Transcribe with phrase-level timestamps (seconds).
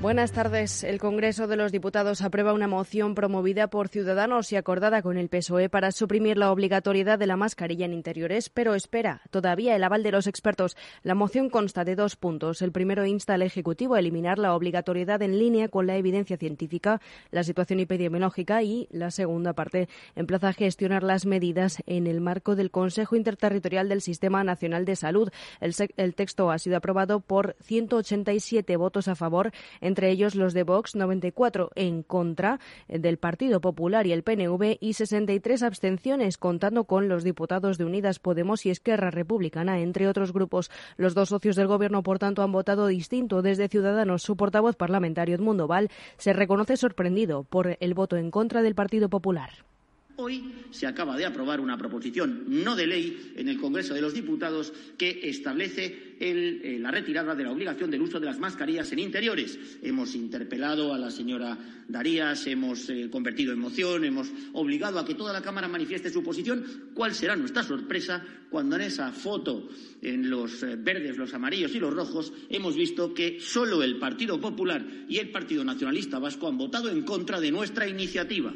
[0.00, 0.82] Buenas tardes.
[0.82, 5.28] El Congreso de los Diputados aprueba una moción promovida por Ciudadanos y acordada con el
[5.28, 10.02] PSOE para suprimir la obligatoriedad de la mascarilla en interiores, pero espera todavía el aval
[10.02, 10.74] de los expertos.
[11.02, 12.62] La moción consta de dos puntos.
[12.62, 17.02] El primero insta al Ejecutivo a eliminar la obligatoriedad en línea con la evidencia científica,
[17.30, 22.56] la situación epidemiológica y la segunda parte emplaza a gestionar las medidas en el marco
[22.56, 25.30] del Consejo Interterritorial del Sistema Nacional de Salud.
[25.60, 29.52] El, el texto ha sido aprobado por 187 votos a favor
[29.90, 34.92] entre ellos los de Vox, 94 en contra del Partido Popular y el PNV y
[34.92, 40.70] 63 abstenciones, contando con los diputados de Unidas Podemos y Esquerra Republicana, entre otros grupos.
[40.96, 43.42] Los dos socios del Gobierno, por tanto, han votado distinto.
[43.42, 48.62] Desde Ciudadanos, su portavoz parlamentario Edmundo Val se reconoce sorprendido por el voto en contra
[48.62, 49.69] del Partido Popular.
[50.16, 54.12] Hoy se acaba de aprobar una proposición no de ley en el Congreso de los
[54.12, 58.98] Diputados que establece eh, la retirada de la obligación del uso de las mascarillas en
[58.98, 59.58] interiores.
[59.82, 61.56] Hemos interpelado a la señora
[61.88, 66.22] Darías, hemos eh, convertido en moción, hemos obligado a que toda la Cámara manifieste su
[66.22, 66.90] posición.
[66.92, 69.68] ¿Cuál será nuestra sorpresa cuando en esa foto,
[70.02, 74.38] en los eh, verdes, los amarillos y los rojos, hemos visto que solo el Partido
[74.38, 78.52] Popular y el Partido Nacionalista Vasco han votado en contra de nuestra iniciativa?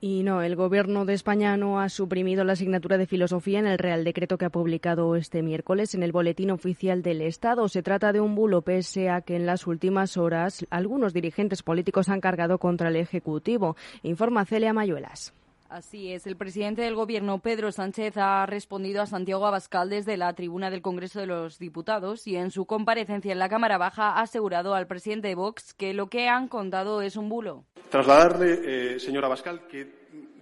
[0.00, 3.78] Y no, el Gobierno de España no ha suprimido la asignatura de filosofía en el
[3.78, 7.66] Real Decreto que ha publicado este miércoles en el Boletín Oficial del Estado.
[7.68, 12.08] Se trata de un bulo pese a que en las últimas horas algunos dirigentes políticos
[12.08, 13.74] han cargado contra el Ejecutivo.
[14.04, 15.34] Informa Celia Mayuelas.
[15.68, 20.32] Así es, el presidente del Gobierno, Pedro Sánchez, ha respondido a Santiago Abascal desde la
[20.32, 24.22] tribuna del Congreso de los Diputados y en su comparecencia en la Cámara Baja ha
[24.22, 27.66] asegurado al presidente de Vox que lo que han contado es un bulo.
[27.90, 29.86] Trasladarle, eh, señor Abascal, que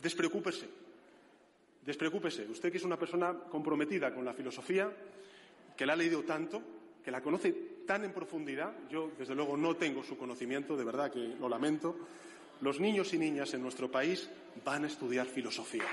[0.00, 0.68] despreocúpese.
[1.84, 2.46] Despreocúpese.
[2.48, 4.88] Usted que es una persona comprometida con la filosofía,
[5.76, 6.62] que la ha leído tanto,
[7.04, 7.52] que la conoce
[7.84, 8.72] tan en profundidad.
[8.88, 11.96] Yo, desde luego, no tengo su conocimiento, de verdad que lo lamento
[12.60, 14.28] los niños y niñas en nuestro país
[14.64, 15.84] van a estudiar filosofía.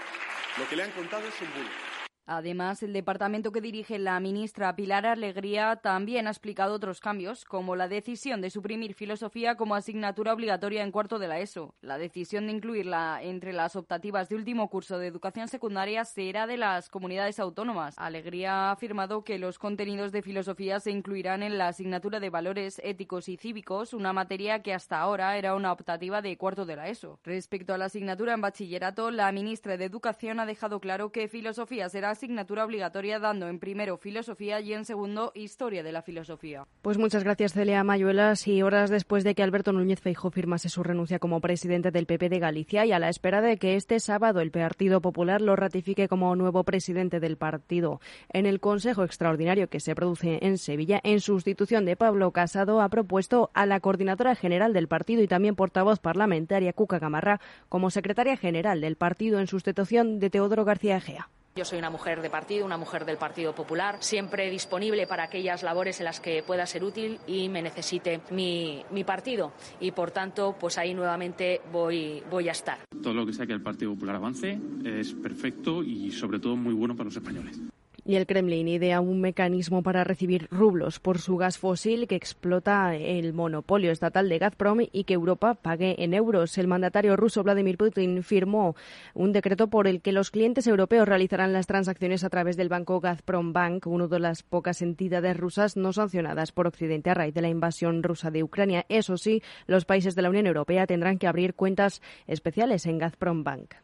[0.58, 1.93] Lo que le han contado es un bulo.
[2.26, 7.76] Además, el departamento que dirige la ministra Pilar Alegría también ha explicado otros cambios, como
[7.76, 11.76] la decisión de suprimir filosofía como asignatura obligatoria en cuarto de la ESO.
[11.82, 16.56] La decisión de incluirla entre las optativas de último curso de educación secundaria será de
[16.56, 17.96] las comunidades autónomas.
[17.98, 22.80] Alegría ha afirmado que los contenidos de filosofía se incluirán en la asignatura de valores
[22.86, 26.88] éticos y cívicos, una materia que hasta ahora era una optativa de cuarto de la
[26.88, 27.20] ESO.
[27.26, 31.90] Respecto a la asignatura en bachillerato, la ministra de Educación ha dejado claro que filosofía
[31.90, 36.66] será asignatura obligatoria dando en primero filosofía y en segundo historia de la filosofía.
[36.82, 40.82] Pues muchas gracias Celia Mayuelas y horas después de que Alberto Núñez Feijóo firmase su
[40.82, 44.40] renuncia como presidente del PP de Galicia y a la espera de que este sábado
[44.40, 48.00] el Partido Popular lo ratifique como nuevo presidente del partido.
[48.30, 52.90] En el Consejo Extraordinario que se produce en Sevilla, en sustitución de Pablo Casado, ha
[52.90, 58.38] propuesto a la coordinadora general del partido y también portavoz parlamentaria Cuca Gamarra como secretaria
[58.38, 61.30] general del partido en sustitución de Teodoro García Egea.
[61.56, 65.62] Yo soy una mujer de partido, una mujer del Partido Popular, siempre disponible para aquellas
[65.62, 69.54] labores en las que pueda ser útil y me necesite mi, mi partido.
[69.80, 72.80] Y por tanto, pues ahí nuevamente voy, voy a estar.
[73.04, 76.74] Todo lo que sea que el Partido Popular avance es perfecto y sobre todo muy
[76.74, 77.60] bueno para los españoles.
[78.06, 82.98] Y el Kremlin idea un mecanismo para recibir rublos por su gas fósil que explota
[82.98, 86.58] el monopolio estatal de Gazprom y que Europa pague en euros.
[86.58, 88.76] El mandatario ruso Vladimir Putin firmó
[89.14, 93.00] un decreto por el que los clientes europeos realizarán las transacciones a través del banco
[93.00, 97.48] Gazprom Bank, de las pocas entidades rusas no sancionadas por Occidente a raíz de la
[97.48, 98.86] invasión rusa de Ucrania.
[98.90, 103.46] Eso sí, los países de la Unión Europea tendrán que abrir cuentas especiales en Gazprom
[103.46, 103.76] Bank.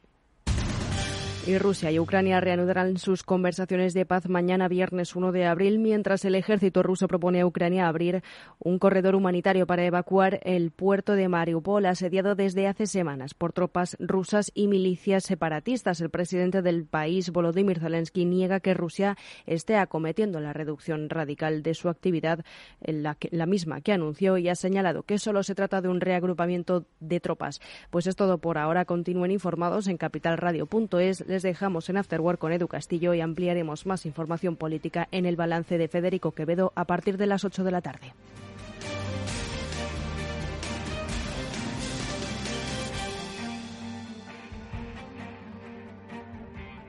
[1.49, 6.23] Y Rusia y Ucrania reanudarán sus conversaciones de paz mañana viernes 1 de abril, mientras
[6.23, 8.21] el ejército ruso propone a Ucrania abrir
[8.59, 13.97] un corredor humanitario para evacuar el puerto de Mariupol, asediado desde hace semanas por tropas
[13.99, 16.01] rusas y milicias separatistas.
[16.01, 21.73] El presidente del país, Volodymyr Zelensky, niega que Rusia esté acometiendo la reducción radical de
[21.73, 22.45] su actividad,
[22.79, 27.19] la, misma que anunció, y ha señalado que solo se trata de un reagrupamiento de
[27.19, 27.59] tropas.
[27.89, 28.85] Pues es todo por ahora.
[28.85, 34.55] Continúen informados en capitalradio.es les dejamos en Afterwork con Edu Castillo y ampliaremos más información
[34.55, 38.13] política en el balance de Federico Quevedo a partir de las 8 de la tarde.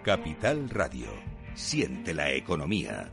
[0.03, 1.09] Capital Radio.
[1.55, 3.13] Siente la economía.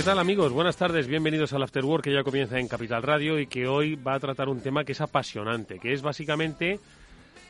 [0.00, 0.50] ¿Qué tal amigos?
[0.50, 3.96] Buenas tardes, bienvenidos al After Work que ya comienza en Capital Radio y que hoy
[3.96, 6.80] va a tratar un tema que es apasionante, que es básicamente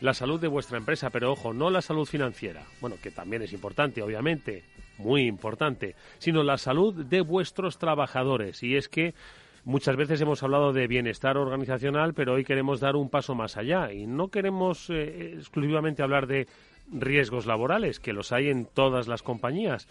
[0.01, 3.53] la salud de vuestra empresa, pero ojo, no la salud financiera, bueno, que también es
[3.53, 4.65] importante, obviamente,
[4.99, 8.65] muy importante, sino la salud de vuestros trabajadores.
[8.65, 9.15] Y es que
[9.63, 13.93] muchas veces hemos hablado de bienestar organizacional, pero hoy queremos dar un paso más allá
[13.93, 16.49] y no queremos eh, exclusivamente hablar de
[16.91, 19.87] riesgos laborales, que los hay en todas las compañías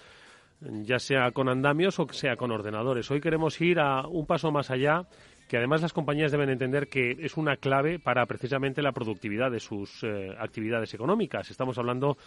[0.61, 3.09] ya sea con andamios o sea con ordenadores.
[3.11, 5.05] Hoy queremos ir a un paso más allá,
[5.47, 9.59] que además las compañías deben entender que es una clave para precisamente la productividad de
[9.59, 11.49] sus eh, actividades económicas.
[11.49, 12.17] Estamos hablando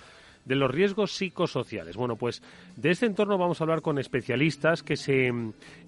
[0.44, 1.96] de los riesgos psicosociales.
[1.96, 2.42] Bueno, pues
[2.76, 5.28] de este entorno vamos a hablar con especialistas que se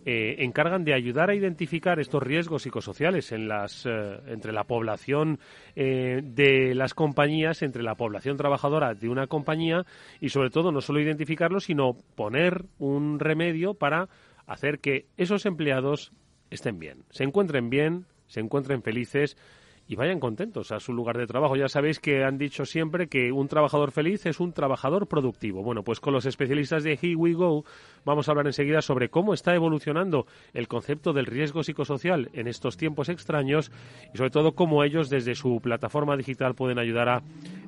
[0.04, 5.38] eh, encargan de ayudar a identificar estos riesgos psicosociales en las, eh, entre la población
[5.76, 9.84] eh, de las compañías, entre la población trabajadora de una compañía
[10.20, 14.08] y sobre todo no solo identificarlos, sino poner un remedio para
[14.46, 16.12] hacer que esos empleados
[16.50, 19.36] estén bien, se encuentren bien, se encuentren felices
[19.86, 21.56] y vayan contentos a su lugar de trabajo.
[21.56, 25.62] Ya sabéis que han dicho siempre que un trabajador feliz es un trabajador productivo.
[25.62, 27.64] Bueno, pues con los especialistas de Here We Go
[28.04, 32.76] vamos a hablar enseguida sobre cómo está evolucionando el concepto del riesgo psicosocial en estos
[32.76, 33.70] tiempos extraños
[34.12, 37.22] y sobre todo cómo ellos desde su plataforma digital pueden ayudar a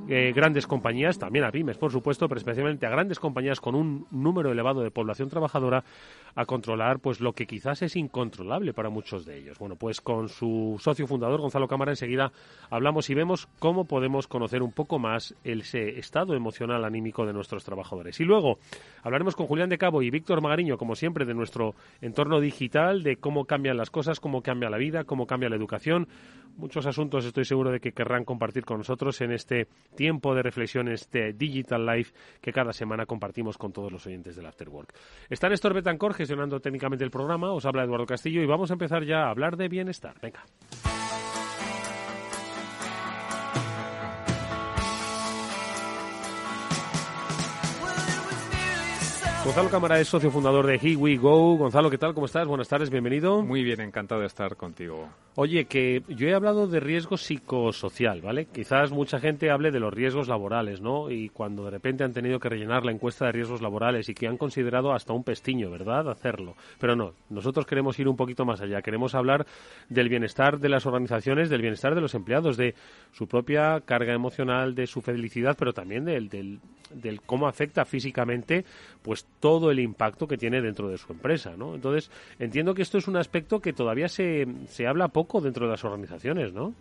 [0.08, 4.06] eh, grandes compañías, también a pymes, por supuesto, pero especialmente a grandes compañías con un
[4.10, 5.84] número elevado de población trabajadora
[6.34, 9.58] a controlar pues lo que quizás es incontrolable para muchos de ellos.
[9.58, 12.05] Bueno, pues con su socio fundador Gonzalo Cámara enseguida
[12.70, 17.64] hablamos y vemos cómo podemos conocer un poco más ese estado emocional anímico de nuestros
[17.64, 18.20] trabajadores.
[18.20, 18.58] Y luego
[19.02, 23.16] hablaremos con Julián de Cabo y Víctor Magariño, como siempre, de nuestro entorno digital, de
[23.16, 26.08] cómo cambian las cosas, cómo cambia la vida, cómo cambia la educación.
[26.56, 31.10] Muchos asuntos estoy seguro de que querrán compartir con nosotros en este tiempo de reflexiones
[31.10, 34.94] de Digital Life que cada semana compartimos con todos los oyentes del Afterwork.
[35.28, 37.52] Está Néstor Betancourt gestionando técnicamente el programa.
[37.52, 40.14] Os habla Eduardo Castillo y vamos a empezar ya a hablar de bienestar.
[40.22, 40.44] Venga.
[49.46, 51.56] Gonzalo Cámara es socio fundador de Here We Go.
[51.56, 52.14] Gonzalo, ¿qué tal?
[52.14, 52.48] ¿Cómo estás?
[52.48, 53.42] Buenas tardes, bienvenido.
[53.42, 55.08] Muy bien, encantado de estar contigo.
[55.36, 58.46] Oye, que yo he hablado de riesgo psicosocial, ¿vale?
[58.46, 61.12] Quizás mucha gente hable de los riesgos laborales, ¿no?
[61.12, 64.26] Y cuando de repente han tenido que rellenar la encuesta de riesgos laborales y que
[64.26, 66.56] han considerado hasta un pestiño, ¿verdad?, hacerlo.
[66.80, 68.82] Pero no, nosotros queremos ir un poquito más allá.
[68.82, 69.46] Queremos hablar
[69.88, 72.74] del bienestar de las organizaciones, del bienestar de los empleados, de
[73.12, 76.58] su propia carga emocional, de su felicidad, pero también del, del,
[76.90, 78.64] del cómo afecta físicamente,
[79.02, 81.74] pues todo el impacto que tiene dentro de su empresa, ¿no?
[81.74, 85.72] Entonces, entiendo que esto es un aspecto que todavía se, se habla poco dentro de
[85.72, 86.74] las organizaciones, ¿no?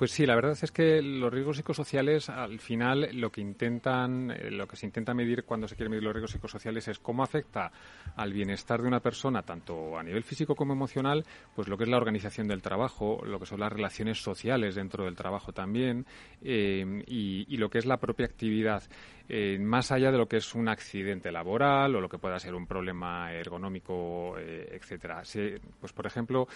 [0.00, 4.50] Pues sí, la verdad es que los riesgos psicosociales, al final, lo que intentan, eh,
[4.50, 7.70] lo que se intenta medir cuando se quiere medir los riesgos psicosociales es cómo afecta
[8.16, 11.22] al bienestar de una persona, tanto a nivel físico como emocional,
[11.54, 15.04] pues lo que es la organización del trabajo, lo que son las relaciones sociales dentro
[15.04, 16.06] del trabajo también,
[16.40, 18.82] eh, y, lo que es la propia actividad.
[19.28, 22.54] Eh, más allá de lo que es un accidente laboral o lo que pueda ser
[22.54, 25.22] un problema ergonómico, etcétera.
[25.78, 26.48] pues, por ejemplo,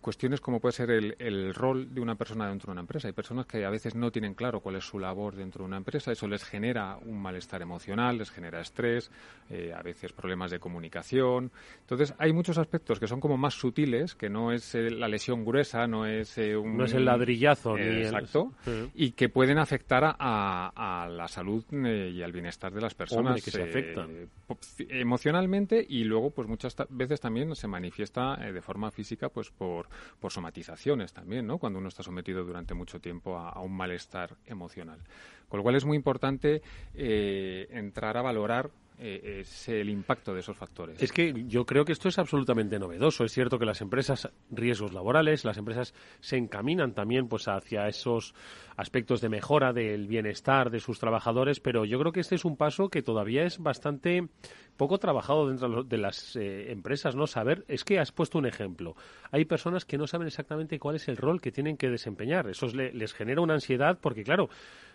[0.00, 3.08] cuestiones como puede ser el, el rol de una persona dentro de una empresa.
[3.08, 5.76] Hay personas que a veces no tienen claro cuál es su labor dentro de una
[5.76, 6.12] empresa.
[6.12, 9.10] Eso les genera un malestar emocional, les genera estrés,
[9.50, 11.50] eh, a veces problemas de comunicación.
[11.80, 15.44] Entonces, hay muchos aspectos que son como más sutiles, que no es eh, la lesión
[15.44, 16.76] gruesa, no es un...
[16.76, 17.76] No es el ladrillazo.
[17.76, 18.52] ni exacto.
[18.94, 23.42] Y que pueden afectar a, la salud y al bienestar de las personas.
[23.42, 24.28] que se afectan.
[24.88, 29.89] emocionalmente y luego, pues muchas veces también se manifiesta de forma física, pues por,
[30.20, 31.58] por somatizaciones también, ¿no?
[31.58, 34.98] Cuando uno está sometido durante mucho tiempo a, un malestar emocional.
[35.48, 36.62] Con lo cual es muy importante
[36.94, 38.70] eh, entrar a valorar
[39.02, 41.02] eh, es el impacto de esos factores.
[41.02, 43.24] Es que yo creo que esto es absolutamente novedoso.
[43.24, 48.34] Es cierto que las empresas, riesgos laborales, las empresas se encaminan también pues hacia esos
[48.76, 52.56] aspectos de mejora del bienestar de sus trabajadores, pero yo creo que este es un
[52.56, 54.28] paso que todavía es bastante
[54.76, 57.26] poco trabajado dentro de las eh, empresas, ¿no?
[57.26, 58.96] Saber, es que has puesto un ejemplo.
[59.30, 62.48] Hay personas que no saben exactamente cuál es el rol que tienen que desempeñar.
[62.48, 64.48] Eso les genera una ansiedad porque, claro,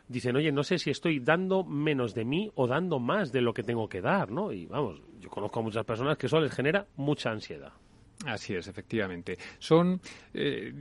[0.08, 3.54] dicen, oye, no sé si estoy dando menos de mí o dando más de lo
[3.54, 4.52] que tengo que dar, ¿no?
[4.52, 7.74] Y vamos, yo conozco a muchas personas que eso les genera mucha ansiedad.
[8.24, 9.38] Así es, efectivamente.
[9.60, 10.00] Son,
[10.34, 10.74] eh,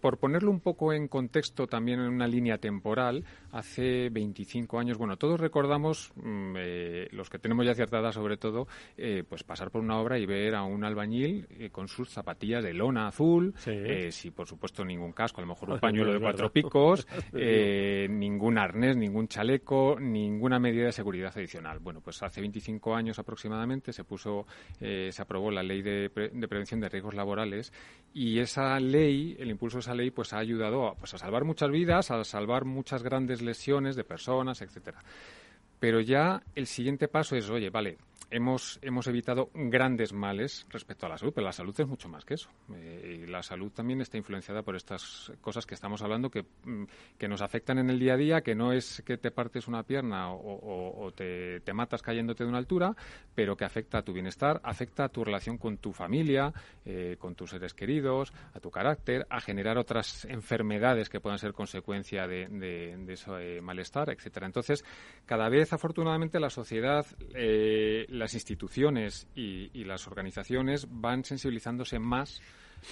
[0.00, 5.16] por ponerlo un poco en contexto también en una línea temporal, hace 25 años, bueno,
[5.16, 9.70] todos recordamos, mm, eh, los que tenemos ya cierta edad sobre todo, eh, pues pasar
[9.70, 14.30] por una obra y ver a un albañil con sus zapatillas de lona azul, sí.
[14.30, 19.26] por supuesto ningún casco, a lo mejor un pañuelo de cuatro picos, ningún arnés, ningún
[19.28, 21.78] chaleco, ninguna medida de seguridad adicional.
[21.78, 24.46] Bueno, pues hace 25 años aproximadamente se puso,
[24.78, 27.72] se aprobó la ley de, de prevención de riesgos laborales
[28.12, 31.44] y esa ley, el impulso de esa ley, pues ha ayudado a, pues, a salvar
[31.44, 34.98] muchas vidas, a salvar muchas grandes lesiones de personas, etcétera.
[35.78, 37.98] Pero ya el siguiente paso es, oye, vale,
[38.30, 42.24] hemos, hemos evitado grandes males respecto a la salud, pero la salud es mucho más
[42.24, 42.50] que eso.
[42.74, 46.84] Eh, y la salud también está influenciada por estas cosas que estamos hablando que, mm,
[47.18, 49.82] que nos afectan en el día a día, que no es que te partes una
[49.82, 52.94] pierna o, te, te, matas cayéndote de una altura,
[53.34, 56.52] pero que afecta a tu bienestar, afecta a tu relación con tu familia,
[56.84, 61.52] eh, con tus seres queridos, a tu carácter, a generar otras enfermedades que puedan ser
[61.52, 64.46] consecuencia de, de, ese malestar, etcétera.
[64.46, 64.84] Entonces,
[65.24, 72.42] cada vez, afortunadamente, la sociedad eh, las instituciones y, las organizaciones van sensibilizándose más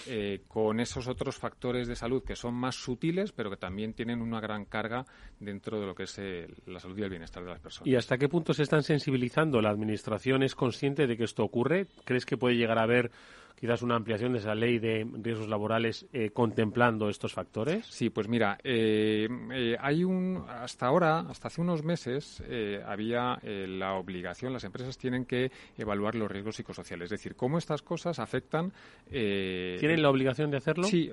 [0.07, 4.23] eh, con esos otros factores de salud que son más sutiles, pero que también tienen
[4.23, 5.05] una gran carga
[5.39, 6.21] dentro de lo que es
[6.67, 7.87] la salud y el bienestar de las personas.
[7.87, 9.61] ¿Y hasta qué punto se están sensibilizando?
[9.61, 11.87] ¿La Administración es consciente de que esto ocurre?
[12.05, 13.11] ¿Crees que puede llegar a haber
[13.57, 17.87] quizás una ampliación de esa ley de riesgos laborales eh, contemplando estos factores?
[17.87, 22.43] Sí, pues mira, eh, eh, hay un hasta ahora, hasta hace unos meses,
[22.87, 27.83] había la obligación, las empresas tienen que evaluar los riesgos psicosociales, es decir, cómo estas
[27.83, 28.73] cosas afectan.
[29.09, 30.85] ¿Tienen la obligación de hacerlo?
[30.85, 31.11] Sí,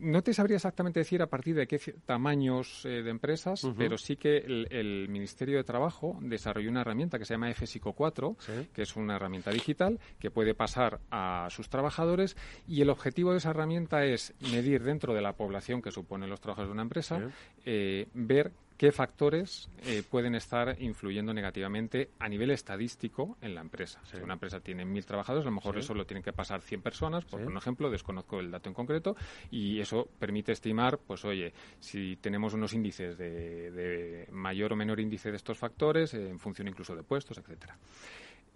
[0.00, 4.36] no te sabría exactamente decir a partir de qué tamaños de empresas, pero sí que
[4.38, 8.36] el, Ministerio de Trabajo desarrolló una herramienta que se llama FSICO 4,
[8.72, 13.38] que es una herramienta digital que puede pasar a sus trabajadores y el objetivo de
[13.38, 17.20] esa herramienta es medir dentro de la población que suponen los trabajadores de una empresa,
[17.64, 18.52] eh, ver
[18.82, 24.00] qué factores eh, pueden estar influyendo negativamente a nivel estadístico en la empresa.
[24.10, 26.82] Si una empresa tiene mil trabajadores, a lo mejor eso lo tienen que pasar 100
[26.82, 29.14] personas, por un ejemplo, desconozco el dato en concreto,
[29.52, 35.30] y eso permite estimar, pues oye, si tenemos unos índices de, mayor o menor índice
[35.30, 37.78] de estos factores, en función incluso de puestos, etcétera.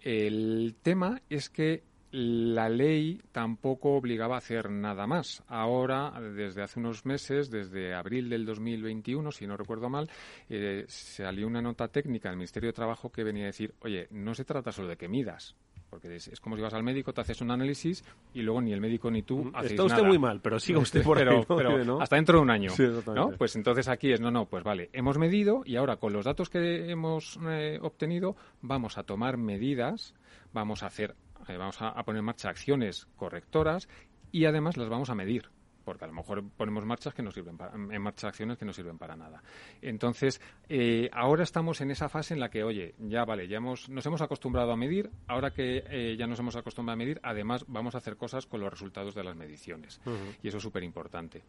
[0.01, 1.83] El tema es que
[2.17, 5.43] la ley tampoco obligaba a hacer nada más.
[5.47, 10.09] Ahora, desde hace unos meses, desde abril del 2021, si no recuerdo mal,
[10.49, 14.33] eh, salió una nota técnica del Ministerio de Trabajo que venía a decir, oye, no
[14.33, 15.55] se trata solo de que midas,
[15.91, 18.81] porque es, como si vas al médico, te haces un análisis y luego ni el
[18.81, 22.15] médico ni tú hacéis Está usted muy mal, pero siga usted por pero, pero hasta
[22.15, 22.71] dentro de un año.
[23.13, 23.29] ¿no?
[23.37, 26.49] Pues entonces aquí es, no, no, pues vale, hemos medido y ahora con los datos
[26.49, 30.15] que hemos eh, obtenido vamos a tomar medidas,
[30.51, 31.15] vamos a hacer
[31.55, 33.87] vamos a, poner en marcha acciones correctoras
[34.31, 35.49] y además las vamos a medir
[35.85, 37.57] porque a lo mejor ponemos marchas que no sirven
[37.89, 39.41] en marcha acciones que no sirven para nada.
[39.81, 43.87] Entonces, eh, ahora estamos en esa fase en la que, oye, ya vale, ya hemos,
[43.87, 47.63] nos hemos acostumbrado a medir, ahora que eh, ya nos hemos acostumbrado a medir, además
[47.69, 50.01] vamos a hacer cosas con los resultados de las mediciones.
[50.43, 51.41] Y eso es súper importante.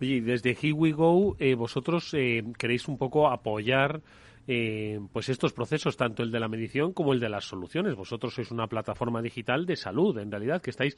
[0.00, 2.16] Oye, desde Here We Go, vosotros
[2.56, 4.00] queréis un poco apoyar
[4.46, 7.94] eh, pues estos procesos, tanto el de la medición como el de las soluciones.
[7.94, 10.96] Vosotros sois una plataforma digital de salud, en realidad, que estáis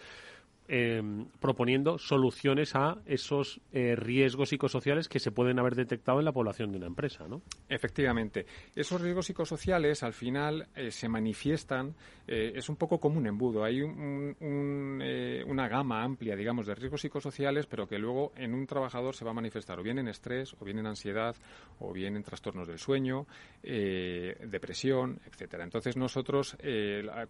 [0.66, 6.32] em, proponiendo soluciones a esos eh, riesgos psicosociales que se pueden haber detectado en la
[6.32, 7.42] población de una empresa, ¿no?
[7.68, 8.46] Efectivamente.
[8.74, 11.94] Esos riesgos psicosociales al final eh, se manifiestan,
[12.26, 13.62] eh, es un poco como un embudo.
[13.62, 19.24] Hay una gama amplia, digamos, de riesgos psicosociales, pero que luego en un trabajador se
[19.24, 21.36] va a manifestar o bien en estrés, o bien en ansiedad,
[21.78, 23.26] o bien en trastornos del sueño,
[23.62, 25.64] depresión, etcétera.
[25.64, 26.56] Entonces nosotros,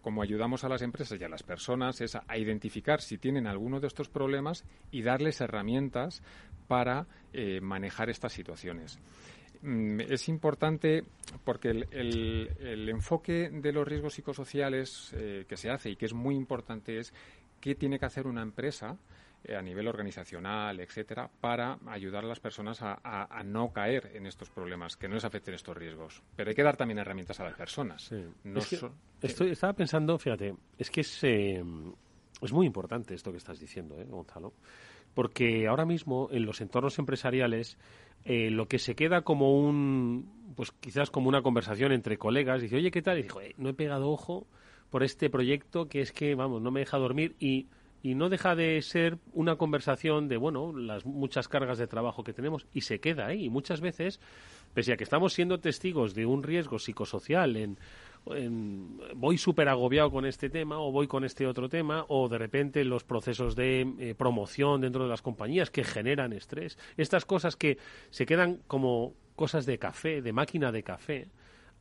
[0.01, 3.79] como ayudamos a las empresas y a las personas, es a identificar si tienen alguno
[3.79, 6.21] de estos problemas y darles herramientas
[6.67, 8.99] para eh, manejar estas situaciones.
[9.63, 11.03] Mm, es importante
[11.43, 16.35] porque el, enfoque de los riesgos psicosociales eh, que se hace y que es muy
[16.35, 17.15] importante es
[17.59, 18.95] qué tiene que hacer una empresa
[19.43, 24.51] eh, a nivel organizacional, etcétera, para ayudar a las personas a, no caer en estos
[24.51, 26.21] problemas, que no les afecten estos riesgos.
[26.35, 28.11] Pero hay que dar también herramientas a las personas.
[29.19, 31.23] estoy, estaba pensando, fíjate, es que es,
[32.41, 34.53] es muy importante esto que estás diciendo, ¿eh, Gonzalo,
[35.13, 37.77] porque ahora mismo en los entornos empresariales
[38.25, 42.77] eh, lo que se queda como un, pues quizás como una conversación entre colegas, dice,
[42.77, 43.19] oye, ¿qué tal?
[43.19, 44.47] Y dijo, eh, no he pegado ojo
[44.89, 47.67] por este proyecto que es que, vamos, no me deja dormir y,
[48.01, 52.33] y no deja de ser una conversación de, bueno, las muchas cargas de trabajo que
[52.33, 53.45] tenemos y se queda ahí.
[53.45, 54.19] Y muchas veces,
[54.73, 57.77] pese a que estamos siendo testigos de un riesgo psicosocial en
[59.15, 62.83] voy súper agobiado con este tema o voy con este otro tema o de repente
[62.83, 66.77] los procesos de eh, promoción dentro de las compañías que generan estrés.
[66.97, 67.77] Estas cosas que
[68.09, 71.27] se quedan como cosas de café, de máquina de café,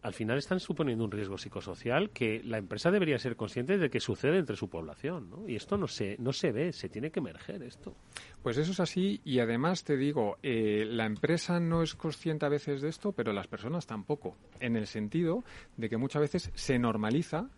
[0.04, 4.00] al final están suponiendo un riesgo psicosocial que la empresa debería ser consciente de que
[4.00, 5.48] sucede entre su población, ¿no?
[5.48, 7.96] Y esto no se, no se ve, se tiene que emerger esto.
[8.42, 12.50] Pues eso es así y además te digo, eh, la empresa no es consciente a
[12.50, 15.42] veces de esto, pero las personas tampoco, en el sentido
[15.78, 17.48] de que muchas veces se normaliza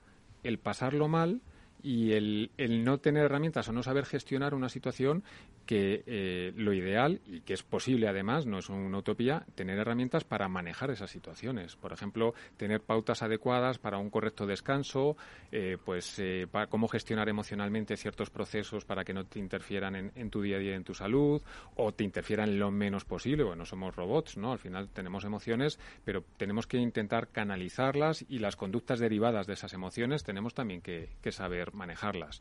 [0.45, 1.43] el pasarlo mal
[1.83, 5.25] y el, el, no tener herramientas o no saber gestionar una situación
[5.67, 10.25] que eh, lo ideal, y que es posible además, no es una utopía, tener herramientas
[10.25, 11.77] para manejar esas situaciones.
[11.77, 15.17] Por ejemplo, tener pautas adecuadas para un correcto descanso,
[15.51, 20.31] eh, pues eh, para cómo gestionar emocionalmente ciertos procesos para que no te interfieran en,
[20.31, 21.43] tu día a día en tu salud
[21.75, 23.43] o te interfieran lo menos posible.
[23.43, 24.53] Bueno, somos robots, ¿no?
[24.53, 29.73] Al final tenemos emociones, pero tenemos que intentar canalizarlas y las conductas derivadas de esas
[29.73, 32.41] emociones tenemos también que saber manejarlas.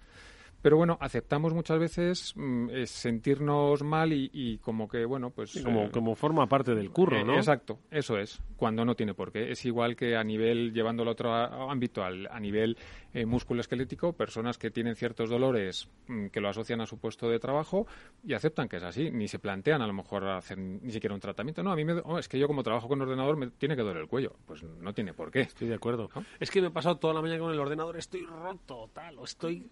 [0.65, 5.61] Pero bueno, aceptamos muchas veces mm, sentirnos mal y, como que, bueno, pues...
[5.63, 7.35] como, eh, como forma parte del curro, ¿no?
[7.35, 9.51] exacto, eso es, cuando no tiene por qué.
[9.51, 11.31] Es igual que a nivel, llevándolo a otro
[11.69, 12.79] ámbito, al, a nivel
[13.13, 13.27] eh,
[13.59, 17.85] esquelético personas que tienen ciertos dolores mm, que lo asocian a su puesto de trabajo
[18.23, 21.21] y aceptan que es así, ni se plantean a lo mejor hacer ni siquiera un
[21.21, 21.61] tratamiento.
[21.61, 23.83] No, a mí me, oh, es que yo como trabajo con ordenador me tiene que
[23.83, 24.35] doler el cuello.
[24.47, 25.41] Pues no tiene por qué.
[25.41, 26.09] Estoy de acuerdo.
[26.39, 29.25] Es que me he pasado toda la mañana con el ordenador, estoy roto, tal, o
[29.25, 29.63] estoy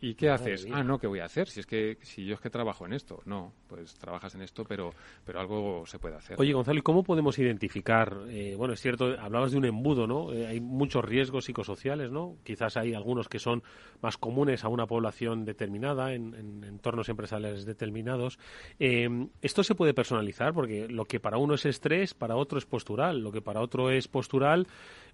[0.00, 0.66] ¿Y qué haces?
[0.72, 1.48] Ah, no, ¿qué voy a hacer?
[1.48, 3.20] Si es que si yo es que trabajo en esto.
[3.24, 4.92] No, pues trabajas en esto, pero,
[5.24, 6.40] pero algo se puede hacer.
[6.40, 8.16] Oye, Gonzalo, ¿y cómo podemos identificar?
[8.28, 10.32] Eh, bueno, es cierto, hablabas de un embudo, ¿no?
[10.32, 12.36] Eh, hay muchos riesgos psicosociales, ¿no?
[12.44, 13.62] Quizás hay algunos que son
[14.00, 18.38] más comunes a una población determinada, en, entornos empresariales determinados.
[18.78, 19.08] Eh,
[19.40, 23.20] esto se puede personalizar porque lo que para uno es estrés, para otro es postural.
[23.20, 24.66] Lo que para otro es postural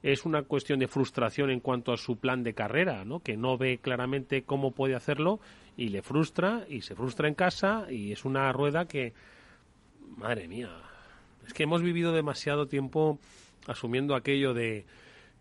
[0.02, 3.20] es una cuestión de frustración en cuanto a su plan de carrera, ¿no?
[3.20, 5.40] Que no ve claramente cómo puede hacerlo
[5.76, 9.12] y le frustra y se frustra en casa y es una rueda que,
[10.16, 10.70] madre mía,
[11.46, 13.18] es que hemos vivido demasiado tiempo
[13.66, 14.86] asumiendo aquello de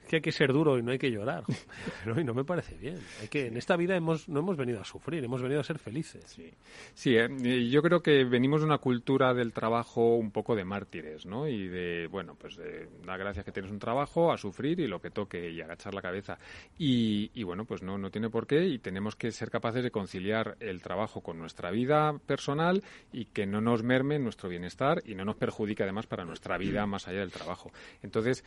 [0.08, 1.44] que hay que ser duro y no hay que llorar.
[2.18, 2.98] y no me parece bien.
[3.22, 5.78] Hay que, En esta vida hemos, no hemos venido a sufrir, hemos venido a ser
[5.80, 6.24] felices.
[6.26, 6.52] Sí,
[6.94, 11.26] sí eh, yo creo que venimos de una cultura del trabajo un poco de mártires,
[11.26, 11.48] ¿no?
[11.48, 12.60] Y de, bueno, pues
[13.06, 16.02] da gracias que tienes un trabajo, a sufrir y lo que toque y agachar la
[16.02, 16.38] cabeza.
[16.78, 19.92] Y, y bueno, pues no, no tiene por qué y tenemos que ser capaces de
[19.92, 25.16] conciliar el trabajo con nuestra vida personal y que no nos merme nuestro bienestar y
[25.16, 27.72] no nos perjudique además para nuestra vida más allá del trabajo.
[28.02, 28.44] Entonces,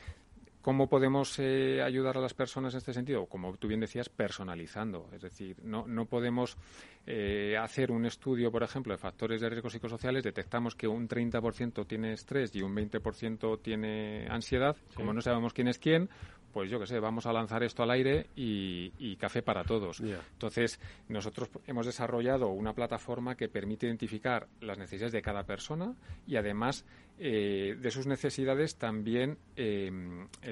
[0.63, 3.25] ¿Cómo podemos eh, ayudar a las personas en este sentido?
[3.27, 5.09] Como tú bien decías, personalizando.
[5.13, 6.59] Es decir, no, no podemos
[7.07, 11.87] eh, hacer un estudio, por ejemplo, de factores de riesgo psicosociales, detectamos que un 30%
[11.87, 14.77] tiene estrés y un 20% tiene ansiedad.
[14.95, 16.11] Como no sabemos quién es quién,
[16.53, 20.01] pues yo qué sé, vamos a lanzar esto al aire y, café para todos.
[20.01, 25.95] Entonces, nosotros hemos desarrollado una plataforma que permite identificar las necesidades de cada persona
[26.27, 26.85] y además
[27.23, 29.91] eh, de sus necesidades también eh,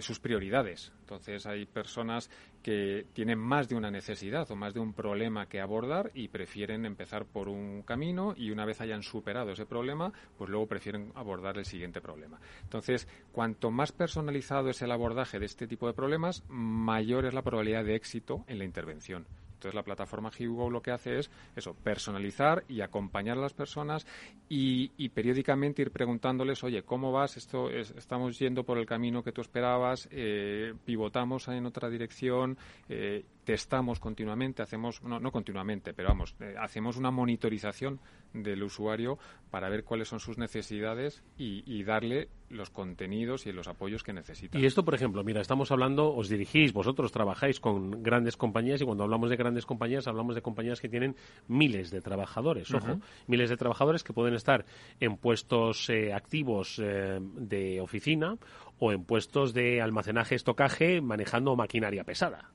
[0.00, 0.92] sus prioridades.
[1.00, 2.28] Entonces hay personas
[2.62, 6.84] que tienen más de una necesidad o más de un problema que abordar y prefieren
[6.84, 11.56] empezar por un camino y una vez hayan superado ese problema, pues luego prefieren abordar
[11.56, 12.38] el siguiente problema.
[12.64, 17.40] Entonces, cuanto más personalizado es el abordaje de este tipo de problemas, mayor es la
[17.40, 19.24] probabilidad de éxito en la intervención.
[19.58, 24.06] Entonces la plataforma HeWo lo que hace es eso, personalizar y acompañar a las personas
[24.48, 27.36] y, periódicamente ir preguntándoles, oye, ¿cómo vas?
[27.36, 32.56] Esto estamos yendo por el camino que tú esperabas, eh, pivotamos en otra dirección,
[32.88, 37.98] eh, testamos continuamente, hacemos, no, no continuamente, pero vamos, eh, hacemos una monitorización
[38.34, 39.18] del usuario
[39.50, 44.58] para ver cuáles son sus necesidades y, darle los contenidos y los apoyos que necesita.
[44.58, 48.84] Y esto, por ejemplo, mira, estamos hablando, os dirigís, vosotros trabajáis con grandes compañías y
[48.84, 53.48] cuando hablamos de grandes compañías hablamos de compañías que tienen miles de trabajadores, ojo, miles
[53.48, 54.66] de trabajadores que pueden estar
[55.00, 58.36] en puestos eh, activos eh, de oficina
[58.78, 62.50] o en puestos de almacenaje, estocaje, manejando maquinaria pesada.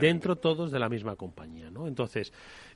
[0.00, 1.86] Dentro todos de la misma compañía, ¿no?
[1.86, 2.32] Entonces,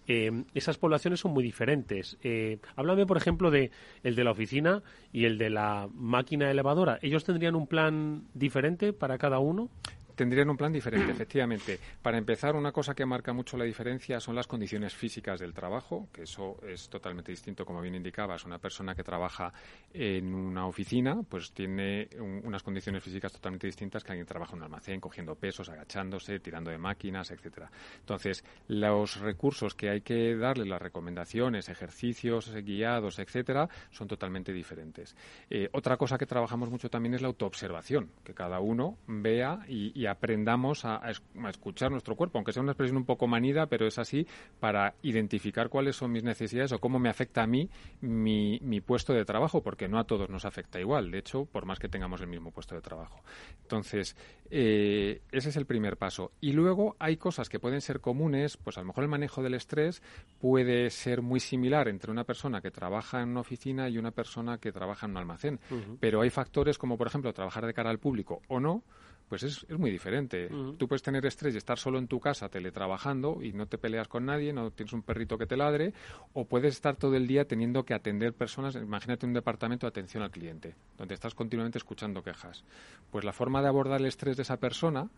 [0.06, 2.16] eh, esas poblaciones son muy diferentes.
[2.22, 3.70] Eh, háblame, por ejemplo, de
[4.02, 6.98] el de la oficina y el de la máquina elevadora.
[7.02, 9.68] ¿Ellos tendrían un plan diferente para cada uno?
[10.20, 11.80] Tendrían un plan diferente, efectivamente.
[12.02, 16.10] Para empezar, una cosa que marca mucho la diferencia son las condiciones físicas del trabajo,
[16.12, 18.44] que eso es totalmente distinto, como bien indicabas.
[18.44, 19.50] Una persona que trabaja
[19.94, 24.58] en una oficina, pues tiene unas condiciones físicas totalmente distintas que alguien que trabaja en
[24.58, 27.70] un almacén, cogiendo pesos, agachándose, tirando de máquinas, etcétera.
[28.00, 35.16] Entonces, los recursos que hay que darle, las recomendaciones, ejercicios guiados, etcétera, son totalmente diferentes.
[35.48, 39.98] Eh, otra cosa que trabajamos mucho también es la autoobservación, que cada uno vea y,
[39.98, 41.00] y aprendamos a,
[41.48, 44.26] escuchar nuestro cuerpo, aunque sea una expresión un poco manida, pero es así
[44.58, 47.68] para identificar cuáles son mis necesidades o cómo me afecta a mí
[48.00, 51.78] mi, puesto de trabajo, porque no a todos nos afecta igual, de hecho, por más
[51.78, 53.22] que tengamos el mismo puesto de trabajo.
[53.62, 54.16] Entonces,
[54.50, 56.32] eh, ese es el primer paso.
[56.40, 59.54] Y luego hay cosas que pueden ser comunes, pues a lo mejor el manejo del
[59.54, 60.02] estrés
[60.40, 64.58] puede ser muy similar entre una persona que trabaja en una oficina y una persona
[64.58, 65.60] que trabaja en un almacén,
[66.00, 68.82] pero hay factores como, por ejemplo, trabajar de cara al público o no,
[69.30, 70.50] pues es, es muy diferente.
[70.76, 74.08] Tú puedes tener estrés y estar solo en tu casa teletrabajando y no te peleas
[74.08, 75.94] con nadie, no tienes un perrito que te ladre,
[76.32, 80.24] o puedes estar todo el día teniendo que atender personas, imagínate un departamento de atención
[80.24, 82.64] al cliente, donde estás continuamente escuchando quejas.
[83.12, 85.08] Pues la forma de abordar el estrés de esa persona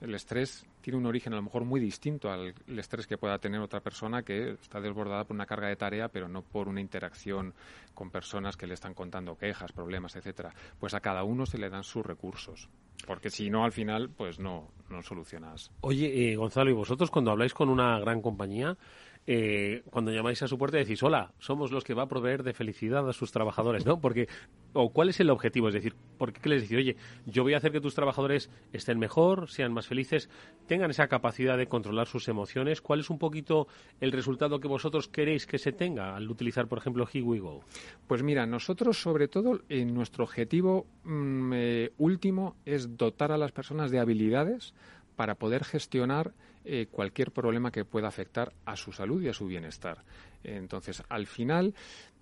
[0.00, 3.60] el estrés tiene un origen a lo mejor muy distinto al estrés que pueda tener
[3.60, 7.54] otra persona que está desbordada por una carga de tarea, pero no por una interacción
[7.94, 10.54] con personas que le están contando quejas, problemas, etcétera.
[10.78, 12.68] Pues a cada uno se le dan sus recursos,
[13.06, 15.70] porque si no al final pues no no solucionas.
[15.82, 18.76] Oye, eh, Gonzalo, y vosotros cuando habláis con una gran compañía
[19.26, 22.54] eh, cuando llamáis a su puerta decís, hola, somos los que va a proveer de
[22.54, 24.00] felicidad a sus trabajadores, ¿no?
[24.00, 24.28] Porque,
[24.72, 27.58] o cuál es el objetivo, es decir, ¿por qué les decís, oye, yo voy a
[27.58, 30.30] hacer que tus trabajadores estén mejor, sean más felices,
[30.66, 32.80] tengan esa capacidad de controlar sus emociones?
[32.80, 33.68] ¿Cuál es un poquito
[34.00, 37.60] el resultado que vosotros queréis que se tenga al utilizar, por ejemplo, Go?
[38.06, 43.52] Pues mira, nosotros sobre todo en nuestro objetivo mm, eh, último es dotar a las
[43.52, 44.74] personas de habilidades
[45.14, 46.32] para poder gestionar
[46.64, 50.04] eh, cualquier problema que pueda afectar a su salud y a su bienestar.
[50.42, 51.74] Entonces, al final,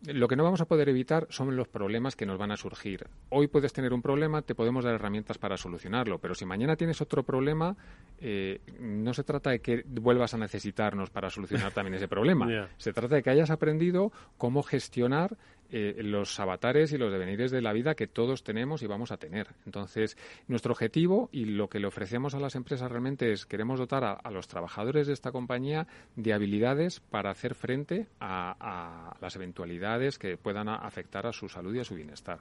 [0.07, 3.07] lo que no vamos a poder evitar son los problemas que nos van a surgir.
[3.31, 7.01] Hoy puedes tener un problema, te podemos dar herramientas para solucionarlo, pero si mañana tienes
[7.01, 7.77] otro problema,
[8.21, 12.47] eh, no se trata de que vuelvas a necesitarnos para solucionar también ese problema.
[12.79, 15.37] Se trata de que hayas aprendido cómo gestionar
[15.71, 19.19] eh, los avatares y los devenires de la vida que todos tenemos y vamos a
[19.19, 19.49] tener.
[19.67, 24.05] Entonces, nuestro objetivo y lo que le ofrecemos a las empresas realmente es queremos dotar
[24.05, 30.37] a, los trabajadores de esta compañía de habilidades para hacer frente a las eventualidades que
[30.37, 32.41] puedan afectar a su salud y a su bienestar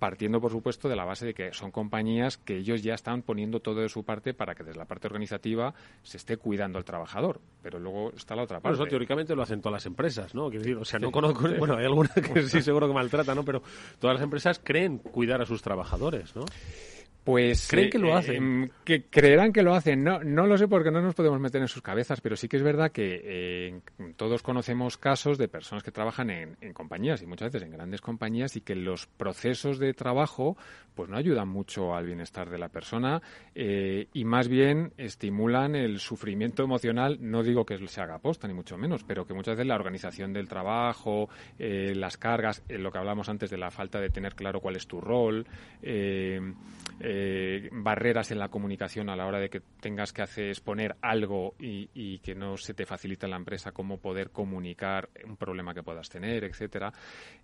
[0.00, 3.60] partiendo, por supuesto, de la base de que son compañías que ellos ya están poniendo
[3.60, 7.40] todo de su parte para que desde la parte organizativa se esté cuidando al trabajador.
[7.62, 8.70] Pero luego está la otra parte.
[8.70, 10.48] Bueno, eso teóricamente lo hacen todas las empresas, ¿no?
[10.48, 13.44] Quiero decir, o sea, no conozco, bueno, hay algunas que sí seguro que maltratan, ¿no?
[13.44, 13.62] Pero
[14.00, 16.46] todas las empresas creen cuidar a sus trabajadores, ¿no?
[17.24, 18.36] Pues creen que lo eh, hacen.
[18.36, 20.02] Em, que creerán que lo hacen.
[20.02, 22.56] No, no lo sé porque no nos podemos meter en sus cabezas, pero sí que
[22.56, 23.80] es verdad que eh,
[24.16, 28.56] todos conocemos casos de personas que trabajan en, compañías y muchas veces en grandes compañías
[28.56, 30.56] y que los procesos de trabajo
[30.94, 33.22] pues no ayudan mucho al bienestar de la persona
[33.54, 37.18] eh, y más bien estimulan el sufrimiento emocional.
[37.20, 40.32] No digo que se haga posta ni mucho menos, pero que muchas veces la organización
[40.32, 41.28] del trabajo,
[41.58, 45.00] las cargas, lo que hablamos antes de la falta de tener claro cuál es tu
[45.00, 45.46] rol.
[47.12, 51.56] Eh, barreras en la comunicación a la hora de que tengas que hacer exponer algo
[51.58, 55.82] y, que no se te facilita en la empresa cómo poder comunicar un problema que
[55.82, 56.92] puedas tener, etcétera.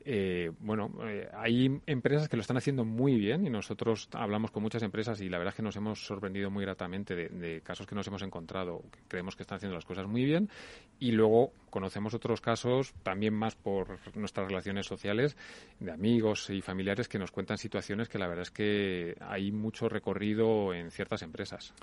[0.05, 4.63] Eh, bueno, eh, hay empresas que lo están haciendo muy bien y nosotros hablamos con
[4.63, 7.97] muchas empresas y la verdad es que nos hemos sorprendido muy gratamente de, casos que
[7.97, 8.85] nos hemos encontrado.
[9.09, 10.49] Creemos que están haciendo las cosas muy bien
[11.01, 15.37] y luego conocemos otros casos también más por nuestras relaciones sociales
[15.81, 19.89] de amigos y familiares que nos cuentan situaciones que la verdad es que hay mucho
[19.89, 21.75] recorrido en ciertas empresas.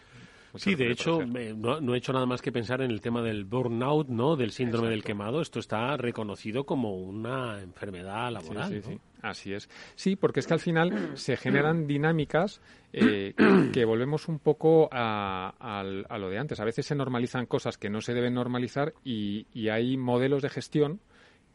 [0.55, 4.07] sí, de hecho, no, he hecho nada más que pensar en el tema del burnout,
[4.07, 4.35] ¿no?
[4.35, 5.41] Del síndrome del quemado.
[5.41, 8.69] Esto está reconocido como una enfermedad laboral.
[8.69, 9.69] Sí, sí, Así es.
[9.95, 13.33] Sí, porque es que al final se generan dinámicas eh,
[13.73, 15.83] que volvemos un poco a,
[16.19, 16.59] lo de antes.
[16.59, 20.99] A veces se normalizan cosas que no se deben normalizar y, hay modelos de gestión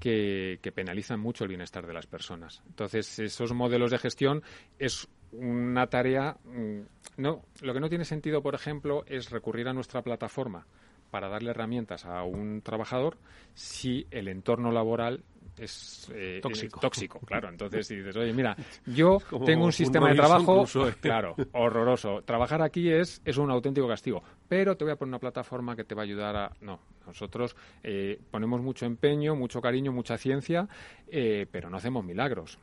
[0.00, 2.62] que, que, penalizan mucho el bienestar de las personas.
[2.68, 4.42] Entonces, esos modelos de gestión
[4.78, 6.36] es una tarea.
[6.44, 6.80] Mm,
[7.18, 10.66] no, lo que no tiene sentido, por ejemplo, es recurrir a nuestra plataforma
[11.10, 13.16] para darle herramientas a un trabajador
[13.54, 15.24] si el entorno laboral
[15.56, 16.80] es, eh, tóxico.
[16.80, 17.48] tóxico, claro.
[17.50, 20.64] Entonces, si dices, oye, mira, yo tengo un sistema de trabajo,
[21.00, 22.22] claro, horroroso.
[22.22, 25.84] Trabajar aquí es, es un auténtico castigo, pero te voy a poner una plataforma que
[25.84, 26.52] te va a ayudar a...
[26.60, 30.68] No, nosotros eh, ponemos mucho empeño, mucho cariño, mucha ciencia,
[31.08, 32.58] eh, pero no hacemos milagros.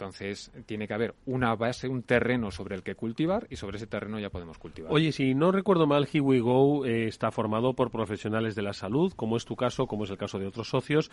[0.00, 3.86] Entonces, tiene que haber una base, un terreno sobre el que cultivar y sobre ese
[3.86, 4.90] terreno ya podemos cultivar.
[4.90, 9.12] Oye, si no recuerdo mal, Here Go eh, está formado por profesionales de la salud,
[9.14, 11.10] como es tu caso, como es el caso de otros socios,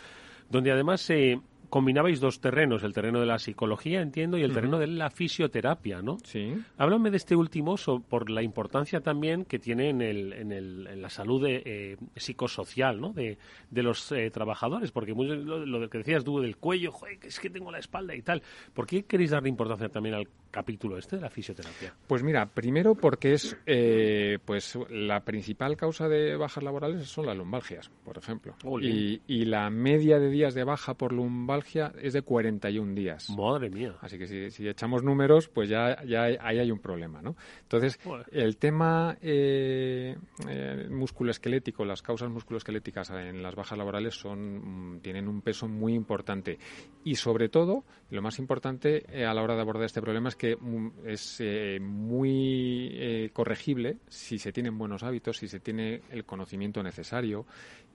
[0.49, 4.79] donde además se combinabais dos terrenos, el terreno de la psicología, entiendo, y el terreno
[4.79, 6.17] de la fisioterapia, ¿no?
[6.23, 6.55] Sí.
[6.77, 7.75] Háblame de este último
[8.07, 13.01] por la importancia también que tiene en, el, en, el, en la salud eh, psicosocial,
[13.01, 13.11] ¿no?
[13.13, 13.37] De,
[13.69, 17.71] de los eh, trabajadores, porque lo, que decías tú del cuello, joder, es que tengo
[17.71, 18.41] la espalda y tal.
[18.73, 21.93] ¿Por qué queréis darle importancia también al capítulo este de la fisioterapia?
[22.07, 27.37] Pues mira, primero porque es, eh, pues la principal causa de bajas laborales son las
[27.37, 28.55] lumbalgias, por ejemplo.
[28.81, 31.56] Y, y la media de días de baja por lumbalgia
[32.01, 33.29] es de 41 días.
[33.29, 33.95] Madre mía.
[34.01, 37.35] Así que si, echamos números, pues ya, ya ahí hay un problema, ¿no?
[37.61, 37.99] Entonces,
[38.31, 40.15] el tema eh,
[40.47, 45.93] eh, musculoesquelético, las causas musculoesqueléticas en las bajas laborales son mm, tienen un peso muy
[45.93, 46.57] importante.
[47.03, 50.35] Y sobre todo, lo más importante eh, a la hora de abordar este problema es
[50.35, 56.25] que mm, es eh, muy corregible si se tienen buenos hábitos, si se tiene el
[56.25, 57.45] conocimiento necesario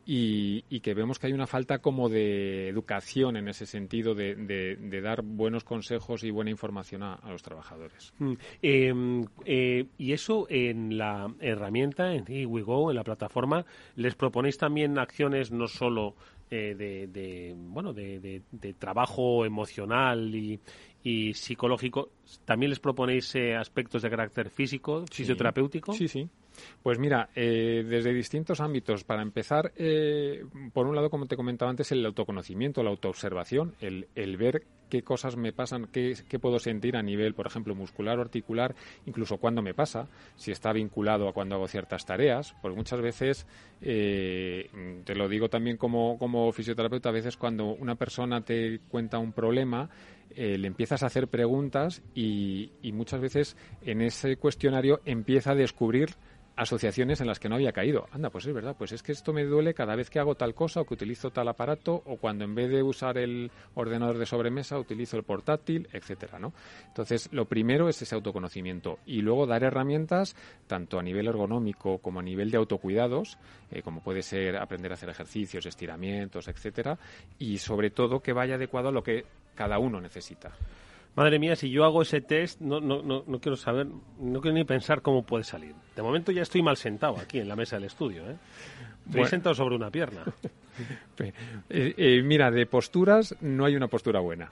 [0.05, 5.23] y, que vemos que hay una falta como de educación en ese sentido, de, dar
[5.23, 8.13] buenos consejos y buena información a, los trabajadores.
[8.19, 8.33] Mm.
[8.63, 13.65] Em, eh, y eso en la herramienta, en WeGo, en la plataforma,
[13.97, 16.15] ¿les proponéis también acciones no solo
[16.51, 18.43] eh, de, bueno de,
[18.79, 20.61] trabajo emocional y,
[21.03, 22.11] y psicológico,
[22.45, 25.93] ¿también les proponéis eh, aspectos de carácter físico, fisioterapéutico?
[25.93, 26.29] Sí, sí.
[26.83, 29.05] Pues mira, eh, desde distintos ámbitos.
[29.05, 34.09] Para empezar, eh, por un lado, como te comentaba antes, el autoconocimiento, la autoobservación, el,
[34.15, 38.23] el ver qué cosas me pasan, qué, puedo sentir a nivel, por ejemplo, muscular o
[38.23, 38.75] articular,
[39.07, 43.47] incluso cuándo me pasa, si está vinculado a cuando hago ciertas tareas, porque muchas veces,
[43.81, 44.69] eh,
[45.05, 49.89] te lo digo también como, fisioterapeuta, a veces cuando una persona te cuenta un problema,
[50.35, 56.17] le empiezas a hacer preguntas y muchas veces en ese cuestionario empieza a descubrir
[56.63, 58.07] asociaciones en las que no había caído.
[58.13, 60.55] Anda, pues es verdad, pues es que esto me duele cada vez que hago tal
[60.55, 64.27] cosa o que utilizo tal aparato o cuando en vez de usar el ordenador de
[64.27, 66.53] sobremesa utilizo el portátil, etcétera, ¿no?
[66.87, 72.21] Entonces, lo primero es ese autoconocimiento y luego dar herramientas tanto a nivel ergonómico como
[72.21, 73.39] a nivel de autocuidados,
[73.71, 76.99] eh, como puede ser aprender a hacer ejercicios, estiramientos, etcétera,
[77.39, 80.53] y sobre todo que vaya adecuado a lo que cada uno necesita.
[81.15, 83.87] Madre mía, si yo hago ese test, no, no, no, no quiero saber,
[84.19, 85.75] no quiero ni pensar cómo puede salir.
[85.95, 88.29] De momento ya estoy mal sentado aquí en la mesa del estudio.
[88.31, 88.37] ¿eh?
[89.07, 90.25] Estoy sentado sobre una pierna.
[91.69, 94.51] Eh, eh, mira, de posturas no hay una postura buena.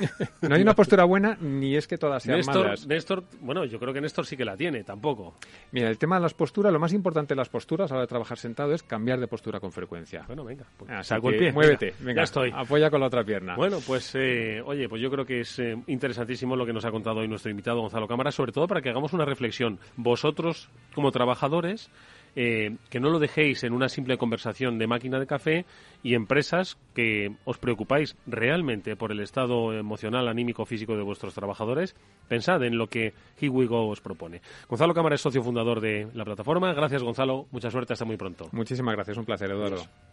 [0.42, 2.86] no hay una postura buena ni es que todas sean Néstor, malas.
[2.86, 5.34] Néstor, bueno, yo creo que Néstor sí que la tiene, tampoco.
[5.72, 8.06] Mira, el tema de las posturas, lo más importante de las posturas a la hora
[8.06, 10.24] de trabajar sentado es cambiar de postura con frecuencia.
[10.26, 10.66] Bueno, venga.
[10.76, 11.52] Pues, saco el pie.
[11.52, 12.52] Muévete, venga, ya estoy.
[12.54, 13.56] Apoya con la otra pierna.
[13.56, 16.90] Bueno, pues eh, oye, pues yo creo que es eh, interesantísimo lo que nos ha
[16.90, 19.78] contado hoy nuestro invitado Gonzalo Cámara, sobre todo para que hagamos una reflexión.
[19.96, 21.90] Vosotros, como trabajadores,
[22.36, 25.64] eh, que no lo dejéis en una simple conversación de máquina de café
[26.02, 31.94] y empresas que os preocupáis realmente por el estado emocional, anímico, físico de vuestros trabajadores,
[32.28, 34.40] pensad en lo que Here os propone.
[34.68, 36.72] Gonzalo Cámara es socio fundador de la plataforma.
[36.72, 37.46] Gracias, Gonzalo.
[37.50, 37.92] Mucha suerte.
[37.92, 38.48] Hasta muy pronto.
[38.52, 39.16] Muchísimas gracias.
[39.16, 40.09] Un placer, Eduardo.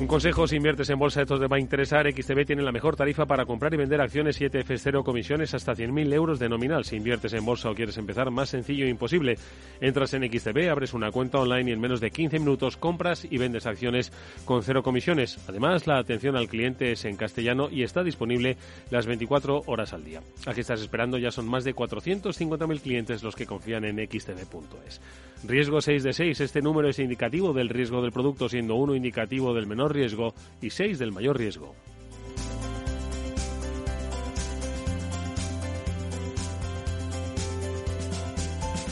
[0.00, 2.10] Un consejo, si inviertes en bolsa, esto te va a interesar.
[2.10, 6.38] XTB tiene la mejor tarifa para comprar y vender acciones 7F0 comisiones hasta 100.000 euros
[6.38, 6.86] de nominal.
[6.86, 9.36] Si inviertes en bolsa o quieres empezar, más sencillo e imposible.
[9.82, 13.36] Entras en XTB, abres una cuenta online y en menos de 15 minutos compras y
[13.36, 14.10] vendes acciones
[14.46, 15.38] con cero comisiones.
[15.46, 18.56] Además, la atención al cliente es en castellano y está disponible
[18.90, 20.22] las 24 horas al día.
[20.46, 25.02] Aquí estás esperando, ya son más de 450.000 clientes los que confían en xtb.es.
[25.42, 26.40] Riesgo 6 de 6.
[26.40, 30.70] Este número es indicativo del riesgo del producto, siendo uno indicativo del menor riesgo y
[30.70, 31.74] 6 del mayor riesgo.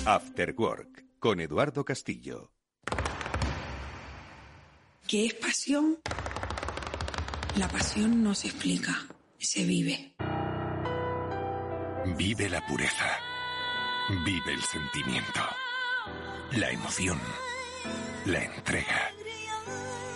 [0.04, 2.50] After Work con Eduardo Castillo.
[5.06, 5.98] ¿Qué es pasión?
[7.56, 8.94] La pasión no se explica,
[9.38, 10.14] se vive.
[12.16, 13.18] Vive la pureza.
[14.24, 15.40] Vive el sentimiento.
[16.52, 17.18] La emoción.
[18.26, 19.12] La entrega.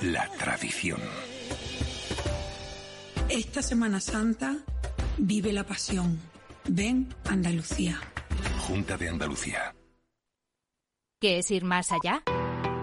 [0.02, 1.00] La tradición.
[3.28, 4.56] Esta Semana Santa
[5.16, 6.18] vive la pasión.
[6.66, 8.00] Ven Andalucía.
[8.66, 9.76] Junta de Andalucía.
[11.20, 12.24] ¿Qué es ir más allá?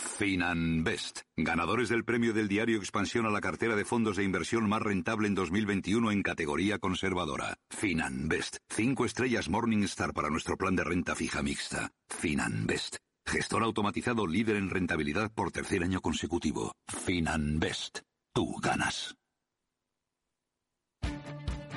[0.00, 4.82] Finanbest, ganadores del premio del diario Expansión a la cartera de fondos de inversión más
[4.82, 7.58] rentable en 2021 en categoría conservadora.
[7.70, 11.90] Finanbest, cinco estrellas Morningstar para nuestro plan de renta fija mixta.
[12.08, 16.72] Finanbest, gestor automatizado líder en rentabilidad por tercer año consecutivo.
[16.88, 18.00] Finanbest,
[18.32, 19.16] tú ganas.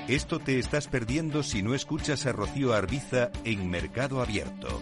[0.08, 4.82] Esto te estás perdiendo si no escuchas a Rocío Arbiza en Mercado Abierto.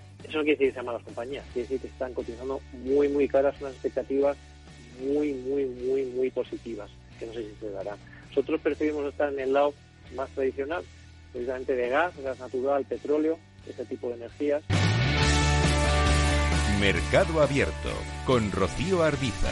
[0.23, 3.27] Eso no quiere decir que sean malas compañías, quiere decir que están cotizando muy, muy
[3.27, 4.37] caras, unas expectativas
[5.01, 7.97] muy, muy, muy, muy positivas, que no sé si se darán.
[8.29, 9.73] Nosotros preferimos estar en el lado
[10.15, 10.83] más tradicional,
[11.31, 14.63] precisamente de gas, gas natural, petróleo, ese tipo de energías.
[16.79, 17.91] Mercado Abierto
[18.25, 19.51] con Rocío Arbiza.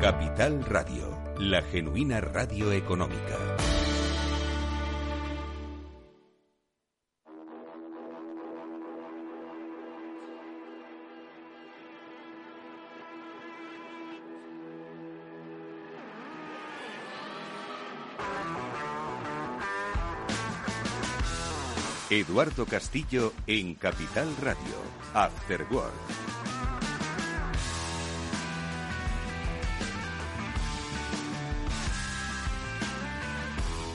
[0.00, 3.75] Capital Radio, la genuina radio económica.
[22.08, 24.76] Eduardo Castillo en Capital Radio,
[25.12, 25.92] After Work.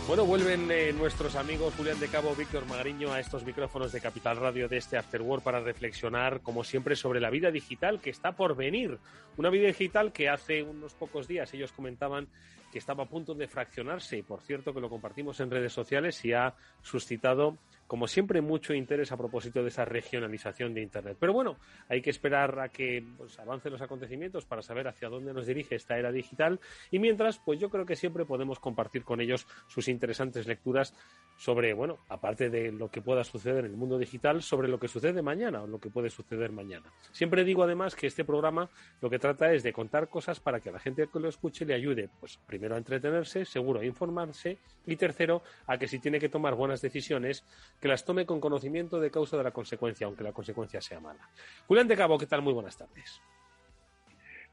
[0.07, 4.35] Bueno, vuelven eh, nuestros amigos Julián de Cabo, Víctor Magariño a estos micrófonos de Capital
[4.35, 8.33] Radio de este After Work para reflexionar, como siempre, sobre la vida digital que está
[8.33, 8.99] por venir.
[9.37, 12.27] Una vida digital que hace unos pocos días ellos comentaban
[12.71, 16.23] que estaba a punto de fraccionarse y por cierto que lo compartimos en redes sociales
[16.25, 17.57] y ha suscitado
[17.91, 21.17] como siempre, mucho interés a propósito de esa regionalización de Internet.
[21.19, 21.57] Pero bueno,
[21.89, 25.75] hay que esperar a que pues, avancen los acontecimientos para saber hacia dónde nos dirige
[25.75, 26.61] esta era digital.
[26.89, 30.95] Y mientras, pues yo creo que siempre podemos compartir con ellos sus interesantes lecturas
[31.35, 34.87] sobre, bueno, aparte de lo que pueda suceder en el mundo digital, sobre lo que
[34.87, 36.93] sucede mañana o lo que puede suceder mañana.
[37.11, 38.69] Siempre digo además que este programa
[39.01, 41.73] lo que trata es de contar cosas para que la gente que lo escuche le
[41.73, 46.29] ayude, pues primero a entretenerse, seguro a informarse y tercero a que si tiene que
[46.29, 47.43] tomar buenas decisiones,
[47.81, 51.27] que las tome con conocimiento de causa de la consecuencia, aunque la consecuencia sea mala.
[51.67, 52.43] Julián de Cabo, ¿qué tal?
[52.43, 53.19] Muy buenas tardes.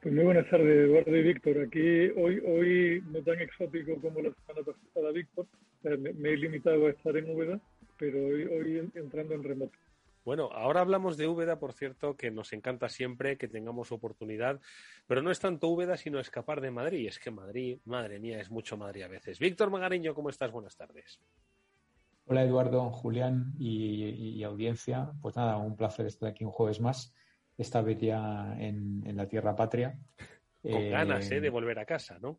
[0.01, 1.61] Pues muy buenas tardes, Eduardo y Víctor.
[1.61, 5.47] Aquí hoy, hoy no tan exótico como la semana pasada, Víctor.
[5.83, 7.61] Me, he limitado a estar en Úbeda,
[7.99, 9.77] pero hoy, hoy entrando en remoto.
[10.25, 14.61] Bueno, ahora hablamos de Úbeda, por cierto, que nos encanta siempre que tengamos oportunidad,
[15.07, 17.09] pero no es tanto Úbeda, sino escapar de Madrid.
[17.09, 19.39] Es que Madrid, madre mía, es mucho Madrid a veces.
[19.39, 20.51] Víctor Magariño, ¿cómo estás?
[20.51, 21.19] Buenas tardes.
[22.31, 25.11] Hola Eduardo, Julián y, audiencia.
[25.23, 27.15] Pues nada, un placer estar aquí un jueves más,
[27.57, 29.99] esta vez ya en, la tierra patria.
[30.61, 31.41] Con ganas ¿eh?
[31.41, 32.39] de volver a casa, ¿no?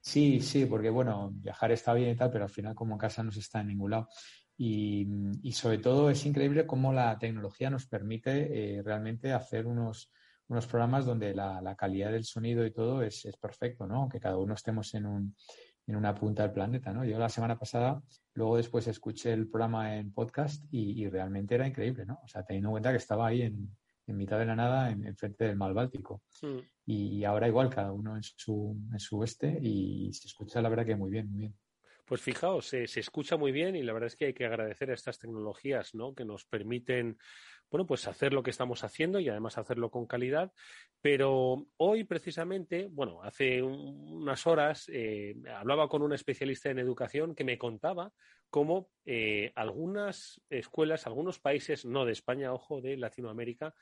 [0.00, 3.30] Sí, sí, porque bueno, viajar está bien y tal, pero al final como casa no
[3.30, 4.08] se está en ningún lado.
[4.58, 5.06] Y,
[5.52, 10.10] sobre todo es increíble cómo la tecnología nos permite eh, realmente hacer unos,
[10.48, 14.08] unos programas donde la, calidad del sonido y todo es, es perfecto, ¿no?
[14.08, 15.36] Que cada uno estemos en un,
[15.86, 17.04] en una punta del planeta, ¿no?
[17.04, 18.02] Yo la semana pasada,
[18.34, 22.20] luego después escuché el programa en podcast y, realmente era increíble, ¿no?
[22.22, 25.46] O sea, teniendo en cuenta que estaba ahí en, mitad de la nada, en, frente
[25.46, 26.22] del mar Báltico.
[26.42, 26.58] Hmm.
[26.86, 30.86] Y, ahora igual, cada uno en su, en su oeste y se escucha la verdad
[30.86, 31.54] que muy bien, muy bien.
[32.04, 34.94] Pues fijaos, se escucha muy bien y la verdad es que hay que agradecer a
[34.94, 36.14] estas tecnologías, ¿no?
[36.14, 37.16] Que nos permiten
[37.72, 40.52] bueno, pues hacer lo que estamos haciendo y además hacerlo con calidad.
[41.00, 47.44] Pero hoy precisamente, bueno, hace unas horas eh, hablaba con un especialista en educación que
[47.44, 48.12] me contaba
[48.50, 53.74] cómo eh, algunas escuelas, algunos países, no de España, ojo, de Latinoamérica,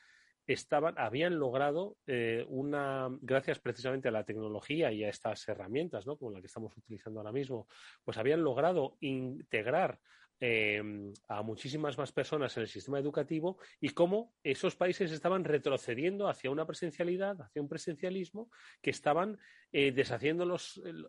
[0.47, 6.17] estaban, habían logrado eh, una, gracias precisamente a la tecnología y a estas herramientas, ¿no?
[6.17, 7.67] como la que estamos utilizando ahora mismo,
[8.05, 9.99] pues habían logrado integrar
[10.43, 16.29] Em, a muchísimas más personas en el sistema educativo y cómo esos países estaban retrocediendo
[16.29, 19.39] hacia una presencialidad, hacia un presencialismo, que estaban
[19.73, 20.45] eh, deshaciendo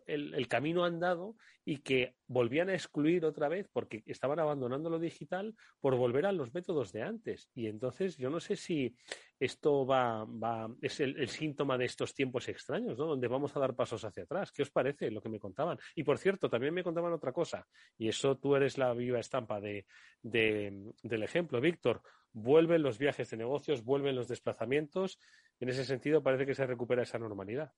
[0.06, 1.34] el, camino andado
[1.64, 6.32] y que volvían a excluir otra vez porque estaban abandonando lo digital por volver a
[6.32, 7.50] los métodos de antes.
[7.54, 8.94] Y entonces yo no sé si
[9.40, 13.06] esto va, va es el, síntoma de estos tiempos extraños, ¿no?
[13.06, 14.52] Donde vamos a dar pasos hacia atrás.
[14.52, 15.78] ¿Qué os parece lo que me contaban?
[15.96, 17.66] Y por cierto, también me contaban otra cosa,
[17.98, 19.86] y eso tú eres la viva estampa de,
[20.22, 22.00] del ejemplo, Víctor.
[22.32, 25.18] Vuelven los viajes de negocios, vuelven los desplazamientos.
[25.58, 27.72] En ese sentido, parece que se recupera esa normalidad.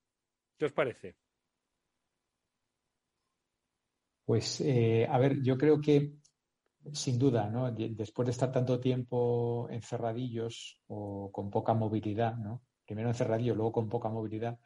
[0.58, 1.16] ¿Qué os parece?
[4.24, 6.14] Pues, eh, a ver, yo creo que
[6.92, 7.70] sin duda, ¿no?
[7.72, 12.62] Después de estar tanto tiempo encerradillos o con poca movilidad, ¿no?
[12.84, 14.58] Primero encerradillo, luego con poca movilidad,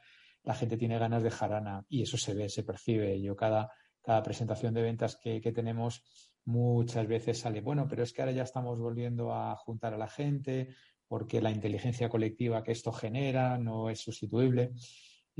[0.42, 3.20] la gente tiene ganas de jarana y eso se ve, se percibe.
[3.20, 3.70] Yo cada,
[4.02, 6.02] cada presentación de ventas que, que tenemos
[6.44, 10.08] muchas veces sale, bueno, pero es que ahora ya estamos volviendo a juntar a la
[10.08, 10.74] gente
[11.06, 14.72] porque la inteligencia colectiva que esto genera no es sustituible.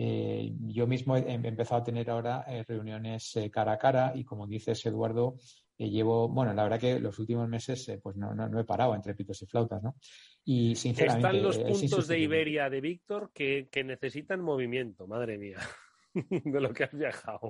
[0.01, 4.23] Eh, yo mismo he, empezado a tener ahora eh, reuniones eh, cara a cara y
[4.23, 5.35] como dices, Eduardo,
[5.77, 9.43] llevo, bueno, la verdad que los últimos meses pues no, no, he parado entre pitos
[9.43, 9.97] y flautas, ¿no?
[10.45, 11.27] Y sinceramente...
[11.27, 15.59] Están los puntos de Iberia de Víctor que, necesitan movimiento, madre mía,
[16.15, 17.41] de lo que has viajado.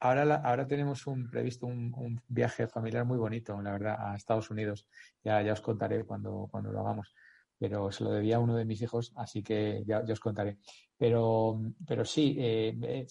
[0.00, 4.88] Ahora, ahora, tenemos un previsto un, viaje familiar muy bonito, la verdad, a Estados Unidos.
[5.22, 7.14] Ya, ya os contaré cuando, cuando lo hagamos
[7.62, 10.58] pero se lo debía a uno de mis hijos, así que ya, os contaré.
[10.98, 13.06] Pero, pero sí, eh, eh,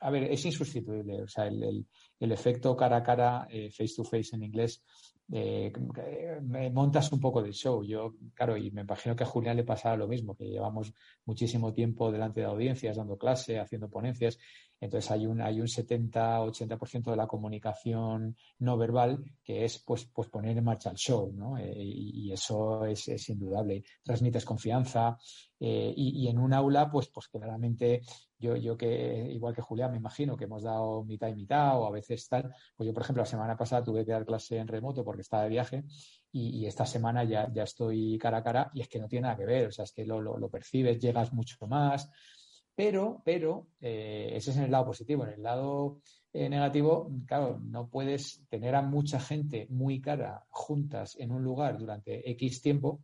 [0.00, 1.22] a ver, es insustituible.
[1.22, 1.86] O sea, el,
[2.20, 4.84] el, efecto cara a cara, eh, face to face en inglés,
[5.28, 7.82] me montas un poco de show.
[7.82, 10.92] Yo, claro, y me imagino que a Julián le pasará lo mismo, que llevamos
[11.24, 14.38] muchísimo tiempo delante de audiencias, dando clase, haciendo ponencias,
[14.80, 20.28] entonces hay un, hay un 70-80% de la comunicación no verbal que es pues, pues
[20.28, 21.58] poner en marcha el show, ¿no?
[21.58, 23.82] Eh, y, eso es, indudable.
[24.02, 25.16] Transmites confianza
[25.58, 28.02] eh, y, en un aula, pues, pues claramente
[28.38, 31.86] yo, yo que, igual que Julián, me imagino que hemos dado mitad y mitad o
[31.86, 34.68] a veces tal, pues yo, por ejemplo, la semana pasada tuve que dar clase en
[34.68, 35.84] remoto porque estaba de viaje
[36.30, 39.36] y, esta semana ya, ya estoy cara a cara y es que no tiene nada
[39.36, 42.10] que ver, o sea, es que lo, lo percibes, llegas mucho más,
[42.78, 45.24] pero, pero, eh, ese es en el lado positivo.
[45.24, 45.98] En el lado
[46.32, 51.76] eh, negativo, claro, no puedes tener a mucha gente muy cara juntas en un lugar
[51.76, 53.00] durante X tiempo,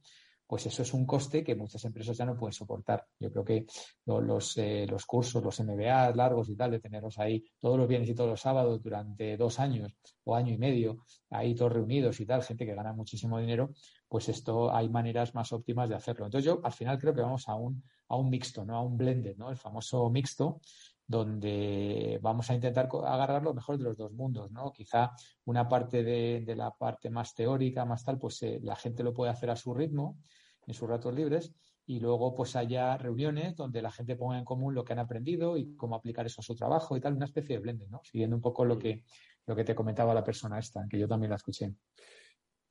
[0.47, 3.05] pues eso es un coste que muchas empresas ya no pueden soportar.
[3.19, 3.67] Yo creo que
[4.07, 8.11] los, eh, los cursos, los MBA largos y tal, de tenerlos ahí todos los viernes
[8.11, 10.99] y todos los sábados durante dos años o año y medio,
[11.31, 13.71] ahí todos reunidos y tal, gente que gana muchísimo dinero,
[14.15, 16.27] pues esto hay maneras más óptimas de hacerlo.
[16.27, 18.77] Entonces yo al final creo que vamos a un, a un mixto, ¿no?
[18.77, 19.51] A un blended, ¿no?
[19.51, 20.61] El famoso mixto
[21.05, 24.71] donde vamos a intentar agarrar lo mejor de los dos mundos, ¿no?
[24.71, 25.11] Quizá
[25.47, 29.33] una parte de, la parte más teórica, más tal, pues eh, la gente lo puede
[29.33, 30.17] hacer a su ritmo,
[30.65, 31.53] en sus ratos libres,
[31.85, 35.57] y luego pues haya reuniones donde la gente ponga en común lo que han aprendido
[35.57, 38.01] y cómo aplicar eso a su trabajo y tal, una especie de blended, ¿no?
[38.05, 39.03] Siguiendo un poco lo que,
[39.45, 41.75] lo que te comentaba la persona esta, que yo también la escuché.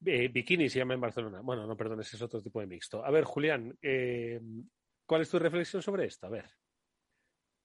[0.06, 1.42] Eh, bikini se llama en Barcelona.
[1.42, 3.06] Bueno, no, perdón, ese es otro tipo de mixto.
[3.06, 4.40] A ver, Julián, eh,
[5.06, 6.28] ¿cuál es tu reflexión sobre esto?
[6.28, 6.46] A ver.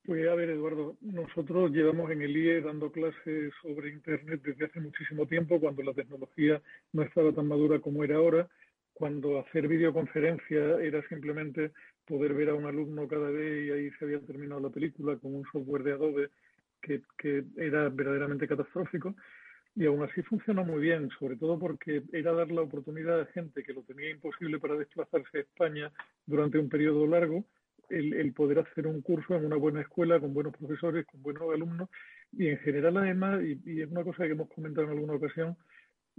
[0.05, 4.81] Pues a ver, Eduardo, nosotros llevamos en el IE dando clases sobre Internet desde hace
[4.81, 6.63] muchísimo tiempo, cuando la tecnología
[6.93, 8.49] no estaba tan madura como era ahora,
[8.95, 11.73] cuando hacer videoconferencia era simplemente
[12.07, 15.35] poder ver a un alumno cada vez y ahí se había terminado la película con
[15.35, 16.31] un software de Adobe
[16.81, 19.15] que, que era verdaderamente catastrófico.
[19.79, 23.63] Y aún así funcionó muy bien, sobre todo porque era dar la oportunidad a gente
[23.63, 25.93] que lo tenía imposible para desplazarse a España
[26.27, 27.45] durante un periodo largo,
[27.89, 31.89] el, poder hacer un curso en una buena escuela, con buenos profesores, con buenos alumnos,
[32.33, 35.57] y en general además, y, es una cosa que hemos comentado en alguna ocasión,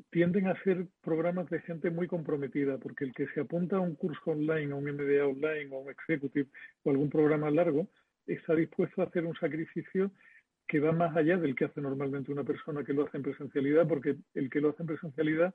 [0.09, 3.95] tienden a ser programas de gente muy comprometida, porque el que se apunta a un
[3.95, 6.47] curso online, a un MBA online, o a un executive,
[6.83, 7.89] o algún programa largo,
[8.25, 10.11] está dispuesto a hacer un sacrificio
[10.69, 13.87] que va más allá del que hace normalmente una persona que lo hace en presencialidad,
[13.87, 15.53] porque el que lo hace en presencialidad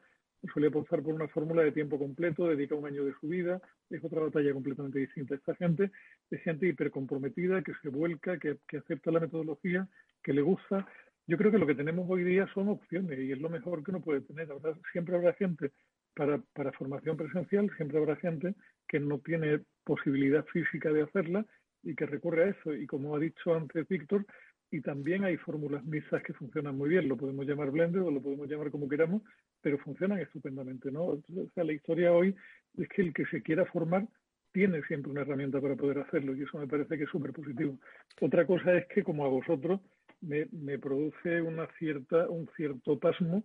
[0.53, 4.03] suele apostar por una fórmula de tiempo completo, dedica un año de su vida, es
[4.03, 5.37] otra batalla completamente distinta.
[5.37, 5.93] Esta gente
[6.31, 9.87] es gente hipercomprometida, que se vuelca, que, que acepta la metodología,
[10.21, 10.85] que le gusta.
[11.29, 13.93] Yo creo que lo que tenemos hoy día son opciones y es lo mejor que
[13.93, 14.51] uno puede tener.
[14.51, 15.71] Habrá, siempre habrá gente
[16.17, 18.57] para, para formación presencial siempre habrá gente
[18.89, 21.47] que no tiene posibilidad física de hacerla
[21.85, 22.75] y que recurre a eso.
[22.75, 24.27] Y como ha dicho antes Víctor,
[24.75, 27.09] y también hay fórmulas mixtas que funcionan muy bien.
[27.09, 29.23] Lo podemos llamar blender o lo podemos llamar como queramos,
[29.61, 31.05] pero funcionan estupendamente, ¿no?
[31.05, 31.23] O
[31.55, 32.35] sea, la historia hoy
[32.77, 34.09] es que el que se quiera formar
[34.51, 37.79] tiene siempre una herramienta para poder hacerlo y eso me parece que es súper positivo.
[38.21, 39.81] Otra cosa es que, como a vosotros,
[40.21, 43.45] me, produce una cierta, un cierto pasmo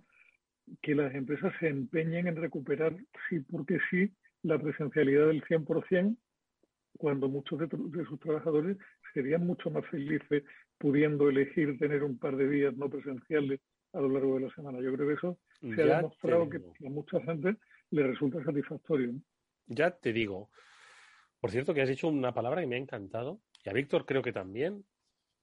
[0.81, 2.95] que las empresas se empeñen en recuperar,
[3.29, 4.11] sí porque sí,
[4.41, 6.17] la presencialidad del 100%,
[6.97, 8.77] cuando muchos de, sus trabajadores
[9.13, 10.43] serían mucho más felices
[10.79, 13.59] pudiendo elegir tener un par de días no presenciales
[13.93, 14.79] a lo largo de la semana.
[14.81, 17.57] Yo creo que eso se ha demostrado que a mucha gente
[17.91, 19.13] le resulta satisfactorio.
[19.67, 20.49] Ya te digo,
[21.39, 24.21] por cierto, que has dicho una palabra que me ha encantado, y a Víctor creo
[24.21, 24.85] que también,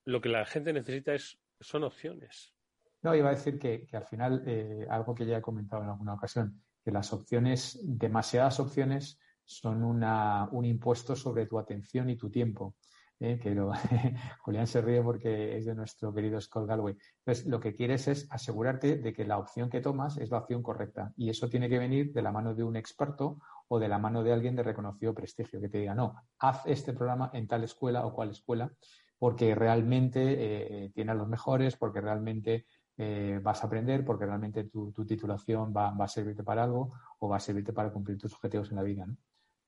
[0.04, 2.54] lo que la gente necesita es, son opciones.
[3.02, 5.90] No, iba a decir que, que al final, eh, algo que ya he comentado en
[5.90, 12.16] alguna ocasión, que las opciones, demasiadas opciones, son una, un impuesto sobre tu atención y
[12.16, 12.74] tu tiempo.
[13.20, 13.40] ¿Eh?
[14.40, 16.96] Julián se ríe porque es de nuestro querido Scott Galway.
[17.18, 20.62] Entonces, lo que quieres es asegurarte de que la opción que tomas es la opción
[20.62, 21.12] correcta.
[21.16, 23.38] Y eso tiene que venir de la mano de un experto
[23.68, 26.92] o de la mano de alguien de reconocido prestigio que te diga, no, haz este
[26.92, 28.72] programa en tal escuela o cual escuela,
[29.18, 32.66] porque realmente eh, tiene a los mejores, porque realmente
[32.98, 36.92] eh, vas a aprender, porque realmente tu, tu titulación va, va, a servirte para algo
[37.18, 39.06] o va a servirte para cumplir tus objetivos en la vida.
[39.06, 39.16] ¿no?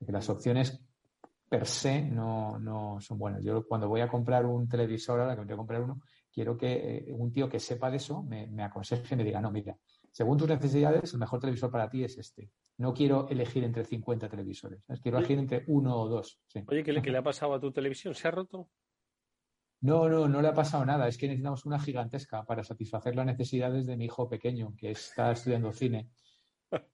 [0.07, 0.81] Las opciones
[1.49, 3.43] per se no, no son buenas.
[3.43, 5.99] Yo cuando voy a comprar un televisor, ahora que me voy a comprar uno,
[6.31, 9.41] quiero que eh, un tío que sepa de eso me, me aconseje y me diga,
[9.41, 9.75] no, mira,
[10.11, 12.51] según tus necesidades, el mejor televisor para ti es este.
[12.77, 14.83] No quiero elegir entre 50 televisores.
[15.01, 16.39] Quiero elegir entre uno o dos.
[16.47, 16.63] Sí.
[16.67, 18.13] Oye, ¿qué le, ¿qué le, ha pasado a tu televisión?
[18.15, 18.69] ¿Se ha roto?
[19.81, 21.07] No, no, no le ha pasado nada.
[21.07, 25.31] Es que necesitamos una gigantesca para satisfacer las necesidades de mi hijo pequeño, que está
[25.31, 26.09] estudiando cine.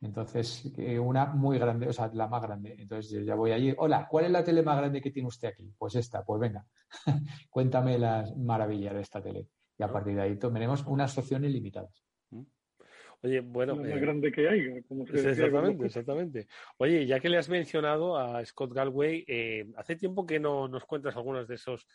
[0.02, 2.76] Entonces, una muy grande, o sea, la más grande.
[2.78, 3.74] Entonces, yo ya voy allí.
[3.78, 5.74] Hola, ¿cuál es la tele más grande que tiene usted aquí?
[5.78, 6.66] Pues esta, pues venga,
[7.50, 9.48] cuéntame las maravillas de esta tele.
[9.78, 12.06] Y a partir de ahí tomaremos unas opciones limitadas.
[13.22, 13.76] Oye, bueno.
[13.76, 14.84] La más eh, grande que hay.
[14.84, 16.48] Como se exactamente, decía, exactamente.
[16.78, 20.86] Oye, ya que le has mencionado a Scott Galway, eh, hace tiempo que no nos
[20.86, 21.88] cuentas algunos de esos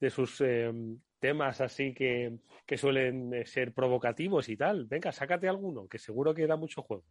[0.00, 0.72] de sus eh,
[1.18, 4.86] temas así que, que suelen eh, ser provocativos y tal.
[4.86, 7.04] Venga, sácate alguno, que seguro que da mucho juego.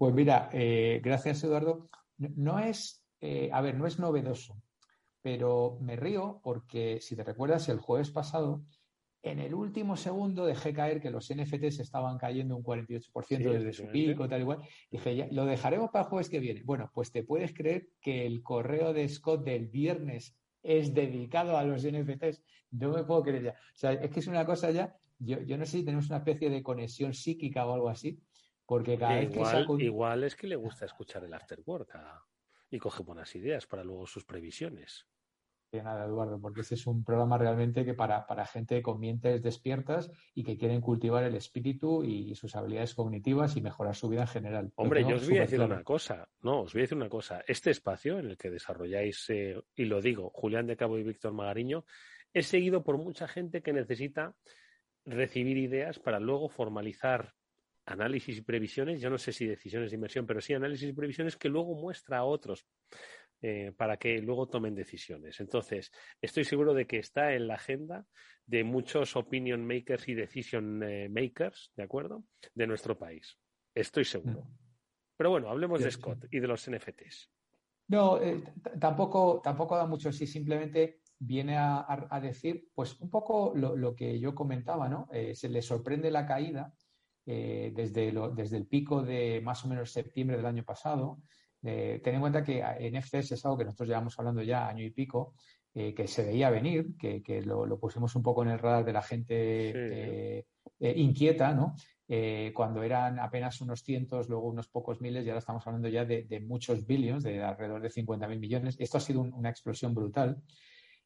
[0.00, 1.90] Pues mira, eh, gracias Eduardo.
[2.16, 4.56] No es, eh, a ver, no es novedoso,
[5.20, 8.64] pero me río porque si te recuerdas el jueves pasado,
[9.22, 13.74] en el último segundo dejé caer que los NFTs estaban cayendo un 48% sí, desde
[13.74, 14.62] su pico, tal y cual.
[14.90, 16.62] Dije, ya, lo dejaremos para el jueves que viene.
[16.62, 21.64] Bueno, pues te puedes creer que el correo de Scott del viernes es dedicado a
[21.64, 22.42] los NFTs.
[22.70, 23.50] No me puedo creer ya.
[23.50, 24.96] O sea, es que es una cosa ya.
[25.18, 28.18] Yo, yo no sé si tenemos una especie de conexión psíquica o algo así,
[28.70, 29.80] porque cada igual, vez que saco...
[29.80, 32.24] igual es que le gusta escuchar el afterwork a...
[32.70, 35.08] y coge buenas ideas para luego sus previsiones.
[35.72, 39.42] De nada, Eduardo, porque ese es un programa realmente que para, para gente con mentes
[39.42, 44.08] despiertas y que quieren cultivar el espíritu y, y sus habilidades cognitivas y mejorar su
[44.08, 44.72] vida en general.
[44.76, 45.74] Hombre, yo os voy a decir claro.
[45.74, 47.42] una cosa, no, os voy a decir una cosa.
[47.48, 51.32] Este espacio en el que desarrolláis, eh, y lo digo, Julián de Cabo y Víctor
[51.32, 51.84] Magariño,
[52.32, 54.36] es seguido por mucha gente que necesita
[55.04, 57.34] recibir ideas para luego formalizar
[57.90, 61.36] análisis y previsiones, yo no sé si decisiones de inversión, pero sí análisis y previsiones
[61.36, 62.66] que luego muestra a otros
[63.42, 65.40] eh, para que luego tomen decisiones.
[65.40, 68.06] Entonces, estoy seguro de que está en la agenda
[68.46, 72.24] de muchos opinion makers y decision eh, makers, ¿de acuerdo?
[72.54, 73.38] De nuestro país.
[73.74, 74.46] Estoy seguro.
[75.16, 77.30] Pero bueno, hablemos de Scott y de los NFTs.
[77.88, 78.42] No, eh,
[78.78, 83.76] tampoco, tampoco da mucho sí, simplemente viene a, a, a, decir, pues un poco lo,
[83.76, 85.08] lo que yo comentaba, ¿no?
[85.12, 86.72] Eh, se le sorprende la caída
[87.32, 91.20] eh, desde, lo, desde el pico de más o menos septiembre del año pasado,
[91.62, 94.90] eh, ten en cuenta que NFTs es algo que nosotros llevamos hablando ya año y
[94.90, 95.34] pico,
[95.72, 98.84] eh, que se veía venir, que, que lo, lo, pusimos un poco en el radar
[98.84, 100.44] de la gente sí.
[100.80, 101.76] eh, inquieta, ¿no?
[102.08, 106.04] Eh, cuando eran apenas unos cientos, luego unos pocos miles, y ahora estamos hablando ya
[106.04, 108.76] de, de muchos billions, de alrededor de 50.000 millones.
[108.80, 110.42] Esto ha sido un, una explosión brutal.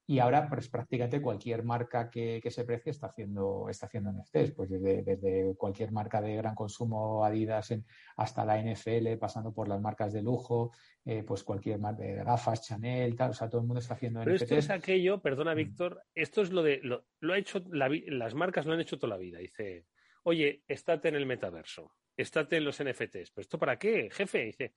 [0.06, 4.52] Y ahora, pues prácticamente cualquier marca que, que, se precie está haciendo, está haciendo NFTs,
[4.52, 7.86] pues desde, desde cualquier marca de gran consumo, Adidas, en,
[8.16, 10.72] hasta la NFL, pasando por las marcas de lujo,
[11.06, 14.20] eh, pues cualquier marca de gafas, Chanel, tal, o sea, todo el mundo está haciendo
[14.20, 14.42] Pero NFTs.
[14.42, 18.34] esto es aquello, perdona, Víctor, esto es lo de, lo, lo ha hecho, la, las
[18.34, 19.38] marcas lo han hecho toda la vida.
[19.38, 19.86] Dice,
[20.24, 23.30] oye, estate en el metaverso, estate en los NFTs.
[23.30, 24.44] ¿Pero esto para qué, jefe?
[24.44, 24.74] Dice,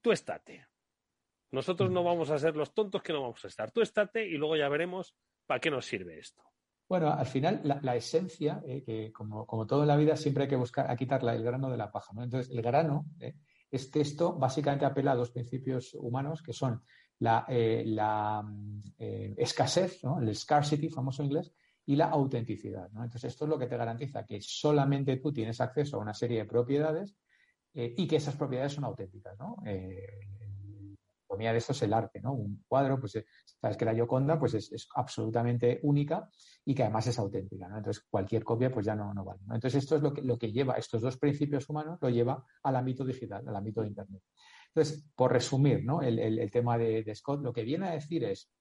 [0.00, 0.66] tú estate.
[1.50, 3.70] Nosotros no vamos a ser los tontos que no vamos a estar.
[3.70, 5.14] Tú estate y luego ya veremos
[5.46, 6.42] para qué nos sirve esto.
[6.88, 10.44] Bueno, al final la, la esencia, eh, que como, como, todo en la vida siempre
[10.44, 12.12] hay que buscar, a quitar el grano de la paja.
[12.14, 12.22] ¿no?
[12.22, 13.34] Entonces, el grano eh,
[13.70, 16.82] Este esto básicamente apela a dos principios humanos que son
[17.18, 21.52] la, eh, mm, eh, escasez, el scarcity, famoso inglés,
[21.84, 22.86] y la autenticidad.
[22.86, 26.38] Entonces, esto es lo que te garantiza que solamente tú tienes acceso a una serie
[26.38, 27.16] de propiedades
[27.72, 29.38] y que esas propiedades son auténticas.
[29.38, 29.56] ¿no?
[31.36, 32.32] De esto es el arte, ¿no?
[32.32, 33.18] Un cuadro, pues
[33.60, 36.28] sabes que la Gioconda pues es, absolutamente única
[36.64, 37.78] y que además es auténtica, ¿no?
[37.78, 39.40] Entonces cualquier copia pues ya no, no vale.
[39.44, 42.76] Entonces esto es lo que, lo que lleva, estos dos principios humanos lo lleva al
[42.76, 44.22] ámbito digital, al ámbito de Internet.
[44.68, 46.02] Entonces, por resumir, ¿no?
[46.02, 48.52] El, tema de, de Scott, lo que viene a decir es,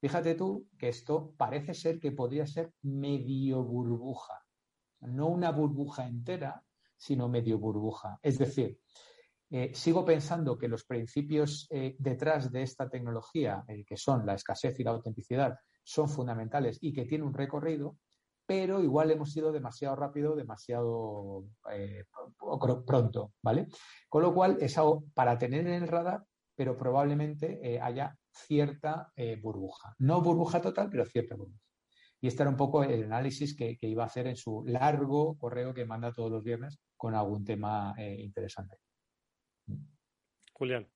[0.00, 4.44] fíjate tú que esto parece ser que podría ser medio burbuja,
[5.00, 6.62] no una burbuja entera,
[6.96, 8.18] sino medio burbuja.
[8.22, 8.78] Es decir,
[9.48, 14.34] eh, sigo pensando que los principios eh, detrás de esta tecnología, eh, que son la
[14.34, 17.96] escasez y la autenticidad, son fundamentales y que tiene un recorrido,
[18.44, 21.44] pero igual hemos ido demasiado rápido, demasiado
[22.86, 23.68] pronto, ¿vale?
[24.08, 26.24] Con lo cual, es algo para tener en el radar,
[26.54, 29.94] pero probablemente haya cierta burbuja.
[29.98, 31.60] No burbuja total, pero cierta burbuja.
[32.20, 35.36] Y este era un poco el análisis que, que iba a hacer en su largo
[35.36, 38.76] correo que manda todos los viernes con algún tema interesante.
[40.56, 40.86] Julián.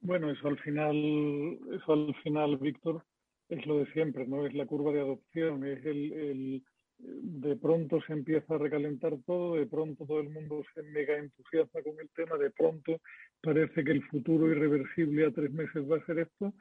[0.00, 0.96] Bueno, eso al final,
[1.72, 3.04] eso al final, Víctor,
[3.48, 4.46] es lo de siempre, ¿no?
[4.46, 6.62] Es la curva de adopción, es el,
[6.98, 11.82] de pronto se empieza a recalentar todo, de pronto todo el mundo se mega entusiasma
[11.82, 13.00] con el tema, de pronto
[13.42, 16.54] parece que el futuro irreversible a tres meses va a ser esto,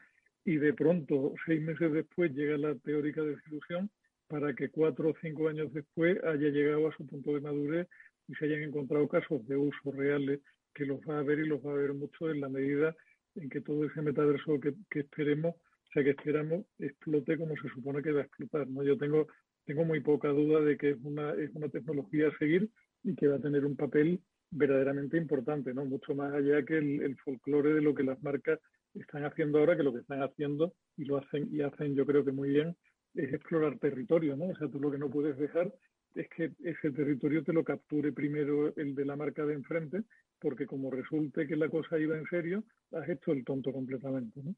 [0.46, 3.92] y de pronto, seis meses después, llega la teórica desilusión
[4.28, 7.88] para que cuatro o cinco años después haya llegado a su punto de madurez
[8.28, 10.40] y se hayan encontrado casos de uso reales
[10.74, 12.96] que los va a ver y los va a ver mucho en la medida
[13.36, 18.02] en que todo ese metaverso que, esperemos, o sea, que esperamos, explote como se supone
[18.02, 18.68] que va a explotar.
[18.68, 18.84] ¿no?
[18.84, 19.28] Yo tengo,
[19.66, 22.70] tengo muy poca duda de que es una, es una tecnología a seguir
[23.04, 25.86] y que va a tener un papel verdaderamente importante, ¿no?
[25.86, 28.60] Mucho más allá que el, el folclore de lo que las marcas
[28.96, 32.26] están haciendo ahora, que lo que están haciendo y lo hacen y hacen yo creo
[32.26, 32.76] que muy bien
[33.14, 34.46] es explorar territorio, ¿no?
[34.46, 35.72] O sea, tú lo que no puedes dejar
[36.16, 40.04] es que ese territorio te lo capture primero el de la marca de enfrente,
[40.40, 44.42] porque como resulte que la cosa iba en serio, has hecho el tonto completamente.
[44.44, 44.56] ¿no?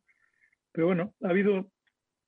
[0.72, 1.72] Pero bueno, ha habido,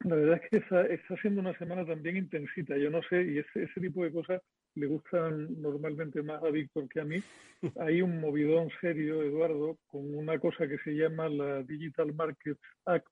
[0.02, 3.38] la verdad es que está, está siendo una semana también intensita, yo no sé, y
[3.40, 4.42] ese, ese tipo de cosas
[4.76, 7.22] le gustan normalmente más a Víctor que a mí.
[7.80, 13.08] Hay un movidón serio, Eduardo, con una cosa que se llama la Digital Markets Act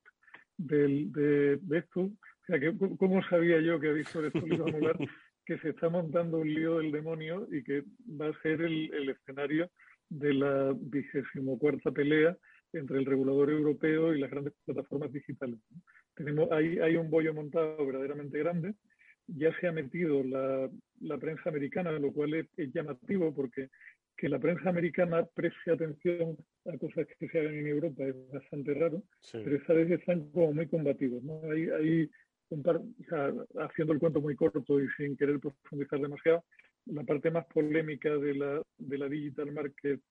[0.57, 2.01] del, de, de esto.
[2.01, 4.97] O sea, que, ¿cómo sabía yo que a Víctor esto le iba a molar?
[5.45, 7.83] que se está montando un lío del demonio y que
[8.19, 9.69] va a ser el, el escenario
[10.11, 12.37] de la vigésimo cuarta pelea
[12.73, 15.57] entre el regulador europeo y las grandes plataformas digitales.
[16.15, 18.75] Tenemos, hay, hay un bollo montado verdaderamente grande.
[19.27, 23.69] Ya se ha metido la, la prensa americana, lo cual es, llamativo porque
[24.17, 28.73] que la prensa americana preste atención a cosas que se hagan en Europa es bastante
[28.73, 29.01] raro,
[29.31, 31.23] pero esta vez están como muy combativos.
[31.23, 31.41] ¿no?
[31.49, 32.11] Hay, hay
[33.57, 36.43] haciendo el cuento muy corto y sin querer profundizar demasiado,
[36.85, 40.01] la parte más polémica de la, de la Digital Market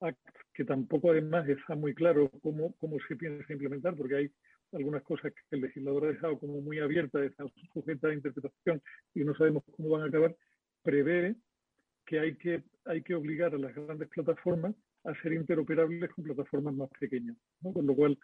[0.00, 0.18] Act,
[0.54, 4.30] que tampoco además está muy claro cómo, cómo se piensa implementar, porque hay
[4.72, 8.82] algunas cosas que el legislador ha dejado como muy abiertas, están sujetas a interpretación
[9.14, 10.34] y no sabemos cómo van a acabar,
[10.82, 11.36] prevé
[12.06, 16.74] que hay que, hay que obligar a las grandes plataformas a ser interoperables con plataformas
[16.74, 18.18] más pequeñas, con lo cual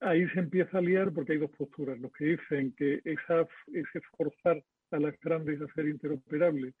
[0.00, 1.98] ahí se empieza a liar porque hay dos posturas.
[1.98, 6.74] Los que dicen que esa, ese forzar a las grandes a ser interoperables,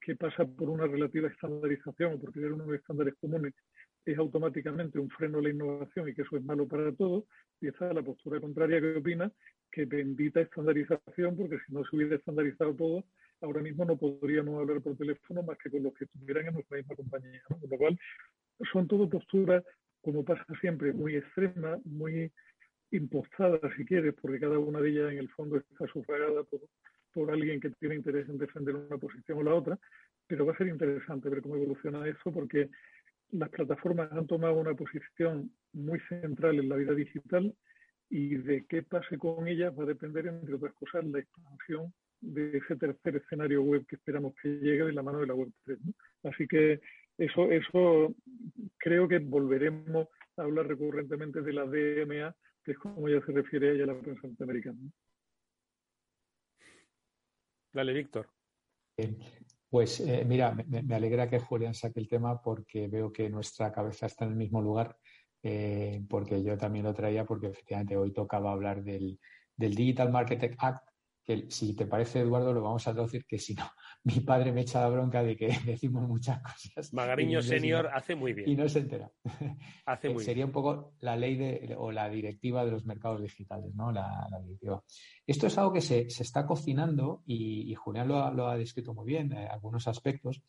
[0.00, 3.54] que pasa por una relativa estandarización o por tener unos estándares comunes,
[4.04, 7.24] es automáticamente un freno a la innovación y que eso es malo para todos.
[7.60, 9.32] Y está la postura contraria que opina
[9.72, 13.04] que bendita estandarización, porque si no se hubiera estandarizado todo,
[13.40, 16.76] ahora mismo no podríamos hablar por teléfono más que con los que estuvieran en nuestra
[16.76, 17.42] misma compañía.
[17.48, 17.98] Con lo cual,
[18.72, 19.64] son todo posturas
[20.06, 22.32] como pasa siempre, muy extrema, muy
[22.92, 26.60] impostada, si quieres, porque cada una de ellas en el fondo está sufragada por,
[27.16, 29.78] por alguien que tiene interés en defender una posición o la otra,
[30.26, 32.68] pero va a ser interesante ver cómo evoluciona eso, porque
[33.30, 37.54] las plataformas han tomado una posición muy central en la vida digital
[38.10, 42.58] y de qué pase con ellas va a depender, entre otras cosas, la expansión de
[42.58, 45.78] ese tercer escenario web que esperamos que llegue de la mano de la web 3.
[46.24, 46.80] Así que
[47.16, 48.14] eso, eso
[48.76, 50.06] creo que volveremos
[50.36, 53.98] a hablar recurrentemente de la DMA, que es como ya se refiere a ella la
[53.98, 54.78] prensa norteamericana.
[57.76, 58.26] Dale, Víctor.
[59.68, 64.06] Pues eh, mira, me, alegra que Julián saque el tema porque veo que nuestra cabeza
[64.06, 64.96] está en el mismo lugar,
[65.42, 69.20] eh, porque yo también lo traía porque efectivamente hoy tocaba hablar del,
[69.54, 70.88] del Digital Marketing Act,
[71.22, 73.68] que si te parece, Eduardo, lo vamos a traducir que si no,
[74.06, 76.94] mi padre me echa la bronca de que decimos muchas cosas.
[76.94, 78.48] Magariño Senior hace muy bien.
[78.48, 79.10] Y no se entera.
[79.86, 83.74] Hace muy Sería un poco la ley de, o la directiva de los mercados digitales,
[83.74, 83.90] ¿no?
[83.90, 84.82] La, directiva.
[85.26, 89.48] Esto es algo que se, está cocinando y, Julián lo ha, descrito muy bien, eh,
[89.50, 90.40] algunos aspectos.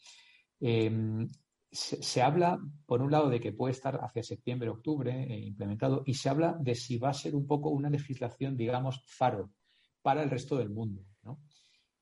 [0.60, 1.28] Em,
[1.72, 6.14] se, habla, por un lado, de que puede estar hacia septiembre, octubre eh, implementado, y
[6.14, 9.51] se habla de si va a ser un poco una legislación, digamos, faro
[10.03, 11.03] para el resto del mundo.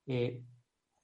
[0.06, 0.44] Eh,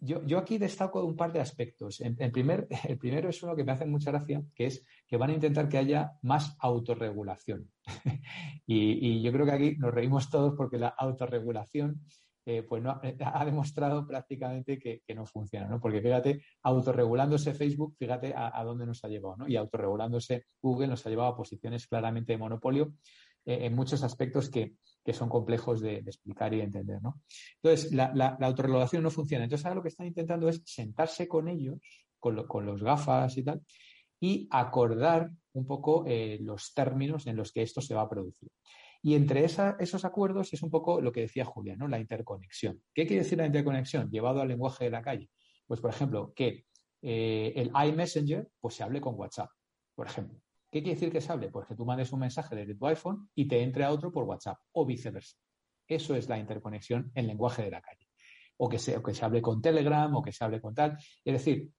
[0.01, 2.01] yo, aquí destaco un par de aspectos.
[2.01, 5.29] En, primer, el primero es uno que me hace mucha gracia, que es que van
[5.29, 7.71] a intentar que haya más autorregulación.
[8.65, 12.01] y, yo creo que aquí nos reímos todos porque la autorregulación
[12.43, 15.79] eh, pues no, eh, ha demostrado prácticamente que, no funciona, ¿no?
[15.79, 19.47] Porque fíjate, autorregulándose Facebook, fíjate a, dónde nos ha llevado, ¿no?
[19.47, 22.93] Y autorregulándose Google nos ha llevado a posiciones claramente de monopolio
[23.45, 24.73] eh, en muchos aspectos que,
[25.07, 27.21] son complejos de, explicar y de entender, ¿no?
[27.61, 29.43] Entonces, la, la, autorregulación no funciona.
[29.43, 31.79] Entonces, ahora lo que están intentando es sentarse con ellos,
[32.19, 32.35] con,
[32.65, 33.61] los gafas y tal,
[34.19, 36.05] y acordar un poco
[36.39, 38.49] los términos en los que esto se va a producir.
[39.03, 41.87] Y entre esos acuerdos es un poco lo que decía Julia, ¿no?
[41.87, 42.83] La interconexión.
[42.93, 44.11] ¿Qué quiere decir la interconexión?
[44.11, 45.29] Llevado al lenguaje de la calle.
[45.65, 46.65] Pues, por ejemplo, que
[47.01, 49.49] eh, el iMessenger pues, se hable con WhatsApp,
[49.95, 50.39] por ejemplo.
[50.71, 51.49] ¿Qué quiere decir que se hable?
[51.49, 54.23] Pues que tú mandes un mensaje desde tu iPhone y te entre a otro por
[54.23, 55.37] WhatsApp o viceversa.
[55.85, 58.07] Eso es la interconexión en lenguaje de la calle.
[58.55, 60.97] O que, se, que se hable con Telegram o que se hable con tal.
[61.25, 61.71] Es decir,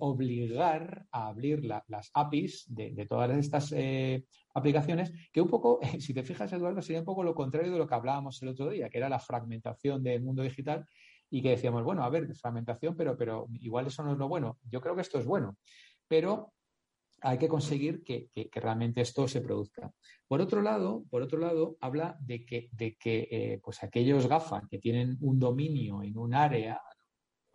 [0.00, 4.24] obligar a abrir las APIs de, todas estas eh,
[4.54, 7.86] aplicaciones, que un poco, si te fijas, Eduardo, sería un poco lo contrario de lo
[7.86, 10.84] que hablábamos el otro día, que era la fragmentación del mundo digital
[11.30, 14.58] y que decíamos, bueno, a ver, fragmentación, pero, pero igual eso no es lo bueno.
[14.64, 15.56] Yo creo que esto es bueno,
[16.08, 16.52] pero
[17.22, 19.92] hay que conseguir que, realmente esto se produzca.
[20.26, 24.78] Por otro lado, por otro lado, habla de que, que eh, pues aquellos gafas que
[24.78, 26.80] tienen un dominio en un área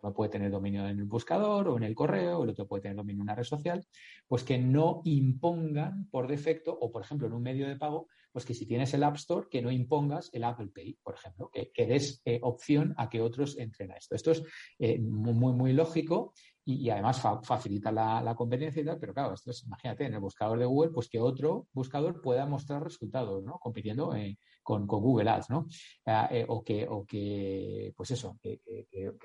[0.02, 2.96] uno puede tener dominio en el buscador o en el correo, el otro puede tener
[2.96, 3.84] dominio en una red social,
[4.26, 8.44] pues que no impongan por defecto, o por ejemplo en un medio de pago, pues
[8.44, 11.86] que si tienes el App Store, que no impongas el Apple Pay, por ejemplo, que,
[11.86, 14.14] des eh, opción a que otros entren a esto.
[14.14, 14.42] Esto es
[14.78, 16.32] eh, muy, muy lógico
[16.70, 20.58] y, además facilita la, competencia y tal, pero claro, esto es, imagínate, en el buscador
[20.58, 23.58] de Google, pues que otro buscador pueda mostrar resultados, ¿no?
[23.58, 25.66] Compitiendo eh, con, Google Ads, ¿no?
[26.04, 28.60] Ah, eh, o, que, o que, pues eso, que,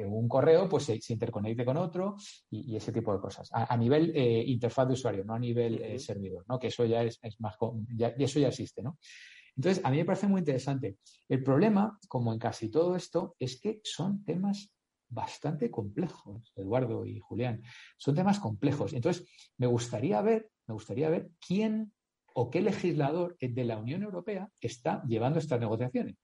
[0.05, 2.15] un correo pues se, interconecte con otro
[2.49, 3.49] y, ese tipo de cosas.
[3.51, 6.57] A, nivel eh, interfaz de usuario, no a nivel servidor, ¿no?
[6.57, 7.57] Que eso ya es, más,
[7.93, 8.97] ya, eso ya existe, ¿no?
[9.57, 10.97] Entonces, a mí me parece muy interesante.
[11.27, 14.72] El problema, como en casi todo esto, es que son temas
[15.13, 17.61] bastante complejos, Eduardo y Julián.
[17.97, 18.93] Son temas complejos.
[18.93, 21.93] Entonces, me gustaría ver, me gustaría ver quién
[22.33, 26.15] o qué legislador de la Unión Europea está llevando estas negociaciones.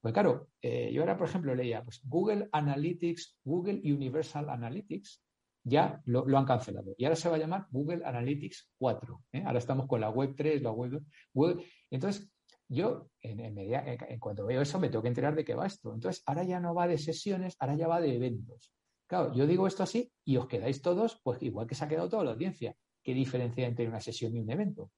[0.00, 5.22] Pues claro, eh, yo ahora, por ejemplo, leía, pues Google Analytics, Google Universal Analytics,
[5.64, 6.94] ya lo, han cancelado.
[6.96, 9.24] Y ahora se va a llamar Google Analytics 4.
[9.32, 9.42] ¿eh?
[9.44, 11.02] Ahora estamos con la web 3, la web
[11.34, 11.64] 2.
[11.90, 12.30] Entonces,
[12.68, 15.92] yo, en, en, cuanto veo eso, me tengo que enterar de qué va esto.
[15.92, 18.72] Entonces, ahora ya no va de sesiones, ahora ya va de eventos.
[19.06, 22.10] Claro, yo digo esto así y os quedáis todos, pues igual que se ha quedado
[22.10, 22.76] toda la audiencia.
[23.02, 24.92] ¿Qué diferencia entre una sesión y un evento?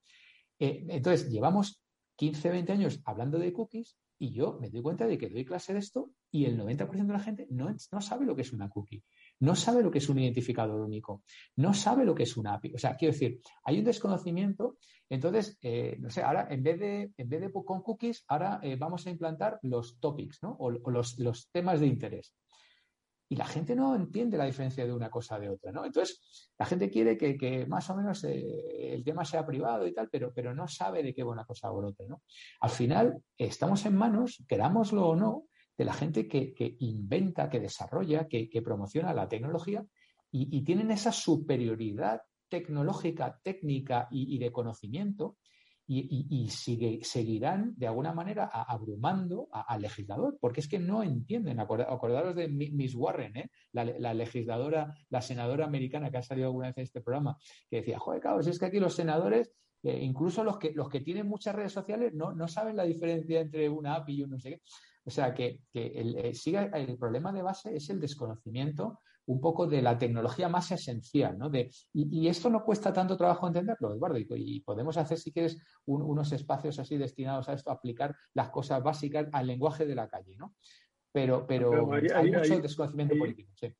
[0.59, 1.81] Eh, entonces, llevamos
[2.16, 5.73] 15, 20 años hablando de cookies y yo me doy cuenta de que doy clase
[5.73, 8.68] de esto y el 90% de la gente no, no sabe lo que es una
[8.68, 9.03] cookie
[9.41, 11.22] no sabe lo que es un identificador único,
[11.57, 12.74] no sabe lo que es una API.
[12.74, 14.76] O sea, quiero decir, hay un desconocimiento.
[15.09, 18.76] Entonces, eh, no sé, ahora en vez de, en vez de con cookies, ahora eh,
[18.76, 20.57] vamos a implantar los topics, ¿no?
[20.61, 22.37] O, los, temas de interés.
[23.33, 25.85] Y la gente no entiende la diferencia de una cosa de otra, ¿no?
[25.85, 30.09] Entonces, la gente quiere que, más o menos eh, el tema sea privado y tal,
[30.11, 32.22] pero, pero no sabe de qué buena cosa o otra, ¿no?
[32.61, 35.45] Al final, estamos en manos, querámoslo o no,
[35.81, 39.83] de la gente que, inventa, que desarrolla, que, promociona la tecnología
[40.31, 42.20] y, tienen esa superioridad
[42.51, 45.39] tecnológica, técnica y, de conocimiento
[45.87, 51.61] y, seguirán de alguna manera abrumando al legislador, porque es que no entienden.
[51.61, 53.51] acordaros de Miss Warren, ¿eh?
[53.72, 57.39] la, legisladora, la senadora americana que ha salido alguna vez en este programa,
[57.70, 59.51] que decía, joder, cabrón, si es que aquí los senadores
[59.83, 63.41] eh, incluso los que, los que tienen muchas redes sociales no, no, saben la diferencia
[63.41, 64.61] entre una API y un no sé qué.
[65.05, 66.32] O sea, que, el, eh,
[66.74, 71.48] el problema de base es el desconocimiento un poco de la tecnología más esencial, ¿no?
[71.51, 76.32] De, y, esto no cuesta tanto trabajo entenderlo, Eduardo, y, podemos hacer, si quieres, unos
[76.32, 80.36] espacios así destinados a esto, a aplicar las cosas básicas al lenguaje de la calle,
[80.36, 80.57] ¿no?
[81.12, 83.72] Pero, pero, hay, mucho desconocimiento político, sí.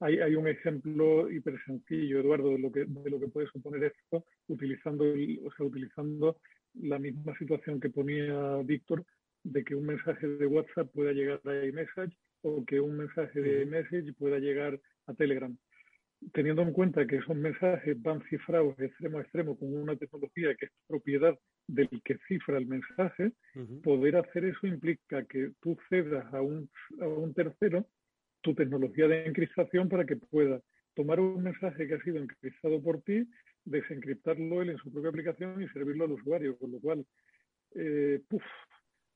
[0.00, 3.84] Hay, hay, un ejemplo hiper sencillo, Eduardo, de lo que, de lo que puede suponer
[3.84, 6.38] esto, utilizando, o sea, utilizando
[6.74, 9.06] la misma situación que ponía Víctor
[9.52, 13.66] de que un mensaje de WhatsApp pueda llegar a iMessage o que un mensaje de
[13.66, 15.56] message pueda llegar a Telegram.
[16.32, 20.66] Teniendo en cuenta que esos mensajes van cifrados extremo a extremo con una tecnología que
[20.66, 23.32] es propiedad del que cifra el mensaje,
[23.82, 26.68] poder hacer eso implica que tú cedas a un,
[27.00, 27.86] a un tercero
[28.40, 30.60] tu tecnología de encriptación para que pueda
[30.94, 33.28] tomar un mensaje que ha sido encriptado por ti,
[33.64, 37.04] desencriptarlo él en su propia aplicación y servirlo al usuario, con lo cual,
[37.74, 38.20] eh,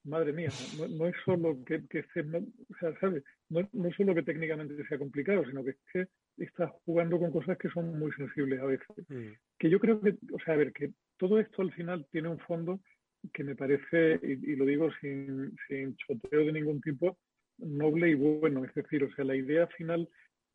[0.04, 0.48] madre mía,
[0.90, 3.22] no, es solo que, que o sea, ¿sabes?
[3.48, 6.06] No, no solo que técnicamente sea complicado, sino que es que
[6.44, 8.86] estás jugando con cosas que son muy sensibles a veces.
[9.08, 9.32] Mm.
[9.58, 12.38] Que yo creo que, o sea, a ver, que todo esto al final tiene un
[12.38, 12.80] fondo
[13.34, 17.18] que me parece, y, lo digo sin, sin choteo de ningún tipo,
[17.58, 18.64] noble y bueno.
[18.64, 20.08] Es decir, o sea, la idea final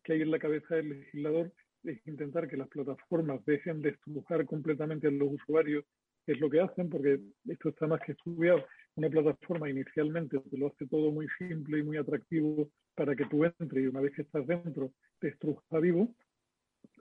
[0.04, 1.52] que hay en la cabeza del legislador
[1.84, 5.86] es intentar que las plataformas dejen de estrujar completamente a los usuarios,
[6.26, 8.66] que es lo que hacen, porque esto está más que estudiado.
[8.96, 13.44] Una plataforma inicialmente te lo hace todo muy simple y muy atractivo para que tú
[13.44, 16.16] entres y una vez que estás dentro te estruja vivo.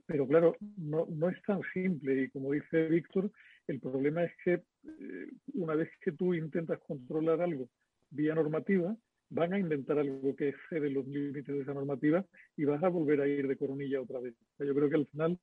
[0.07, 3.31] Pero claro, no, es tan simple y como dice Víctor,
[3.69, 7.69] el problema es que eh, una vez que tú intentas controlar algo
[8.11, 8.95] vía normativa,
[9.31, 12.25] van a inventar algo que excede los límites de esa normativa
[12.57, 14.35] y vas a volver a ir de coronilla otra vez.
[14.59, 15.39] yo creo que al final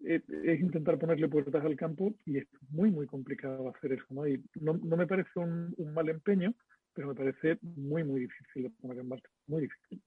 [0.00, 4.06] eh, es intentar ponerle puertas al campo y es muy, muy complicado hacer eso.
[4.10, 4.26] ¿no?
[4.26, 6.54] Y no, me parece un, mal empeño,
[6.92, 9.28] pero me parece muy, muy difícil de poner en marcha.
[9.46, 10.02] Muy difícil.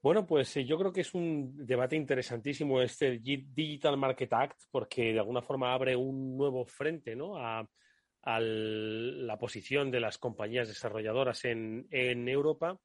[0.00, 5.12] Bueno, pues eh, yo creo que es un debate interesantísimo este Digital Market Act, porque
[5.12, 7.36] de alguna forma abre un nuevo frente ¿no?
[7.36, 7.68] a,
[8.22, 12.78] a la posición de las compañías desarrolladoras en, Europa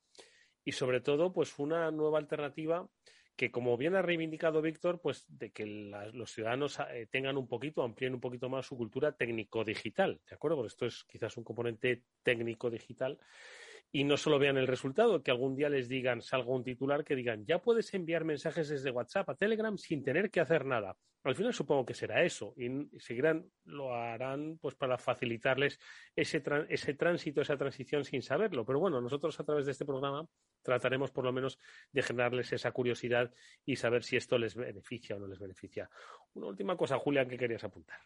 [0.64, 2.88] y sobre todo pues una nueva alternativa
[3.36, 7.82] que como bien ha reivindicado Víctor, pues de que los ciudadanos eh, tengan un poquito,
[7.82, 10.58] amplíen un poquito más su cultura técnico-digital, ¿de acuerdo?
[10.58, 13.20] Porque esto es quizás un componente técnico-digital
[13.96, 17.16] y no solo vean el resultado, que algún día les digan, salga un titular que
[17.16, 20.98] digan, ya puedes enviar mensajes desde WhatsApp a Telegram sin tener que hacer nada.
[21.24, 25.80] Al final supongo que será eso y seguirán, lo harán pues para facilitarles
[26.16, 28.66] ese, ese tránsito, esa transición sin saberlo.
[28.66, 30.26] Pero bueno, nosotros a través de este programa
[30.64, 31.60] trataremos por lo menos
[31.92, 33.32] de generarles esa curiosidad
[33.64, 35.88] y saber si esto les beneficia o no les beneficia.
[36.34, 38.00] Una última cosa, Julián, que querías apuntar.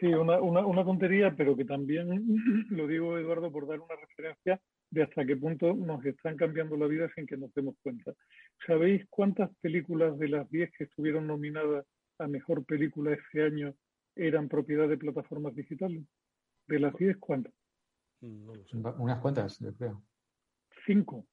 [0.00, 2.24] Sí, una, una, una tontería, pero que también
[2.70, 6.86] lo digo, Eduardo, por dar una referencia de hasta qué punto nos están cambiando la
[6.86, 8.12] vida sin que nos demos cuenta.
[8.66, 11.86] ¿Sabéis cuántas películas de las 10 que estuvieron nominadas
[12.18, 13.74] a Mejor Película este año
[14.14, 16.04] eran propiedad de plataformas digitales?
[16.66, 17.52] ¿De las 10 cuántas?
[18.20, 20.02] Unas cuantas, yo creo.
[20.86, 21.26] Cinco.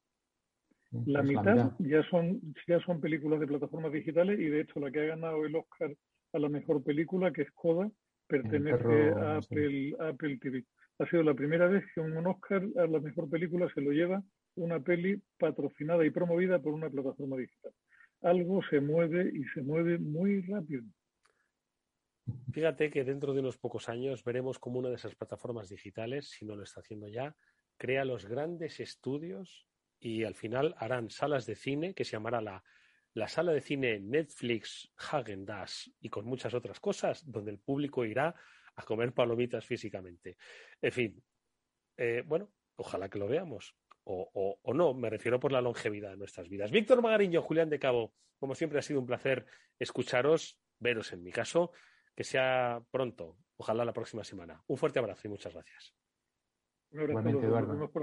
[1.06, 5.00] La mitad, Ya, son, ya son películas de plataformas digitales y de hecho la que
[5.00, 5.94] ha ganado el Oscar
[6.32, 7.90] a la mejor película, que es Coda,
[8.26, 10.64] pertenece a Apple, Apple TV.
[10.98, 14.22] Ha sido la primera vez que un Oscar a la mejor película se lo lleva
[14.56, 17.72] una peli patrocinada y promovida por una plataforma digital.
[18.22, 20.84] Algo se mueve y se mueve muy rápido.
[22.52, 26.46] Fíjate que dentro de unos pocos años veremos como una de esas plataformas digitales, si
[26.46, 27.36] no lo está haciendo ya,
[27.76, 29.66] crea los grandes estudios
[30.00, 32.62] y al final harán salas de cine que se llamará la
[33.14, 38.04] la sala de cine Netflix Hagen Dazs y con muchas otras cosas, donde el público
[38.04, 38.34] irá
[38.76, 40.36] a comer palomitas físicamente.
[40.82, 41.22] En fin,
[41.96, 43.76] eh, bueno, ojalá que lo veamos.
[44.06, 46.70] O, no, me refiero por la longevidad de nuestras vidas.
[46.70, 49.46] Víctor Magariño, Julián de Cabo, como siempre ha sido un placer
[49.78, 51.72] escucharos, veros en mi caso,
[52.14, 54.62] que sea pronto, ojalá la próxima semana.
[54.66, 55.94] Un fuerte abrazo y muchas gracias.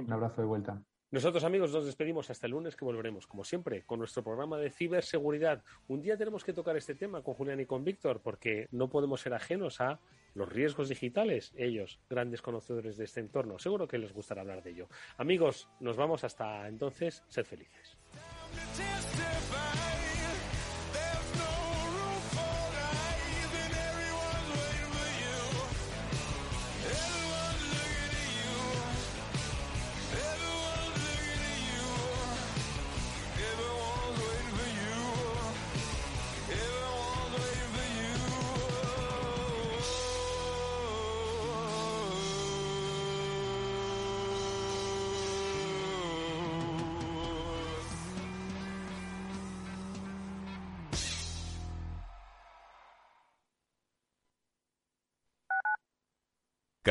[0.08, 0.84] Un abrazo de vuelta.
[1.12, 4.70] Nosotros amigos nos despedimos hasta el lunes que volveremos, como siempre, con nuestro programa de
[4.70, 5.62] ciberseguridad.
[5.90, 9.20] Un día tenemos que tocar este tema con Julián y con Víctor porque no podemos
[9.20, 10.00] ser ajenos a
[10.36, 11.52] los riesgos digitales.
[11.58, 14.88] Ellos, grandes conocedores de este entorno, seguro que les gustará hablar de ello.
[15.18, 17.26] Amigos, nos vamos hasta entonces.
[17.28, 17.98] Sed felices.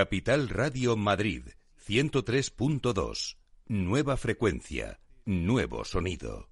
[0.01, 1.43] Capital Radio Madrid
[1.87, 3.37] 103.2.
[3.69, 6.49] Nueva frecuencia, nuevo sonido.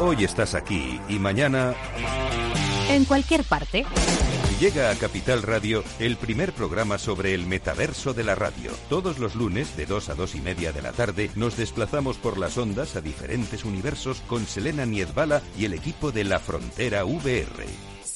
[0.00, 1.74] Hoy estás aquí y mañana...
[2.90, 3.84] En cualquier parte.
[4.60, 8.70] Llega a Capital Radio el primer programa sobre el metaverso de la radio.
[8.88, 12.38] Todos los lunes, de 2 a 2 y media de la tarde, nos desplazamos por
[12.38, 17.66] las ondas a diferentes universos con Selena Niezbala y el equipo de La Frontera VR.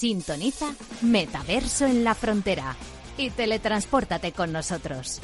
[0.02, 2.74] Sintoniza Metaverso en la Frontera
[3.16, 5.20] y teletranspórtate con nosotros.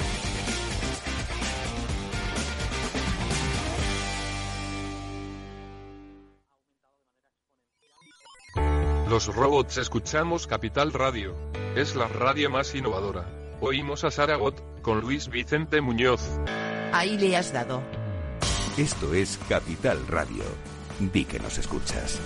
[9.09, 11.35] Los robots escuchamos Capital Radio.
[11.75, 13.27] Es la radio más innovadora.
[13.59, 16.21] Oímos a Saragot, con Luis Vicente Muñoz.
[16.93, 17.83] Ahí le has dado.
[18.77, 20.45] Esto es Capital Radio.
[21.01, 22.21] Di que nos escuchas.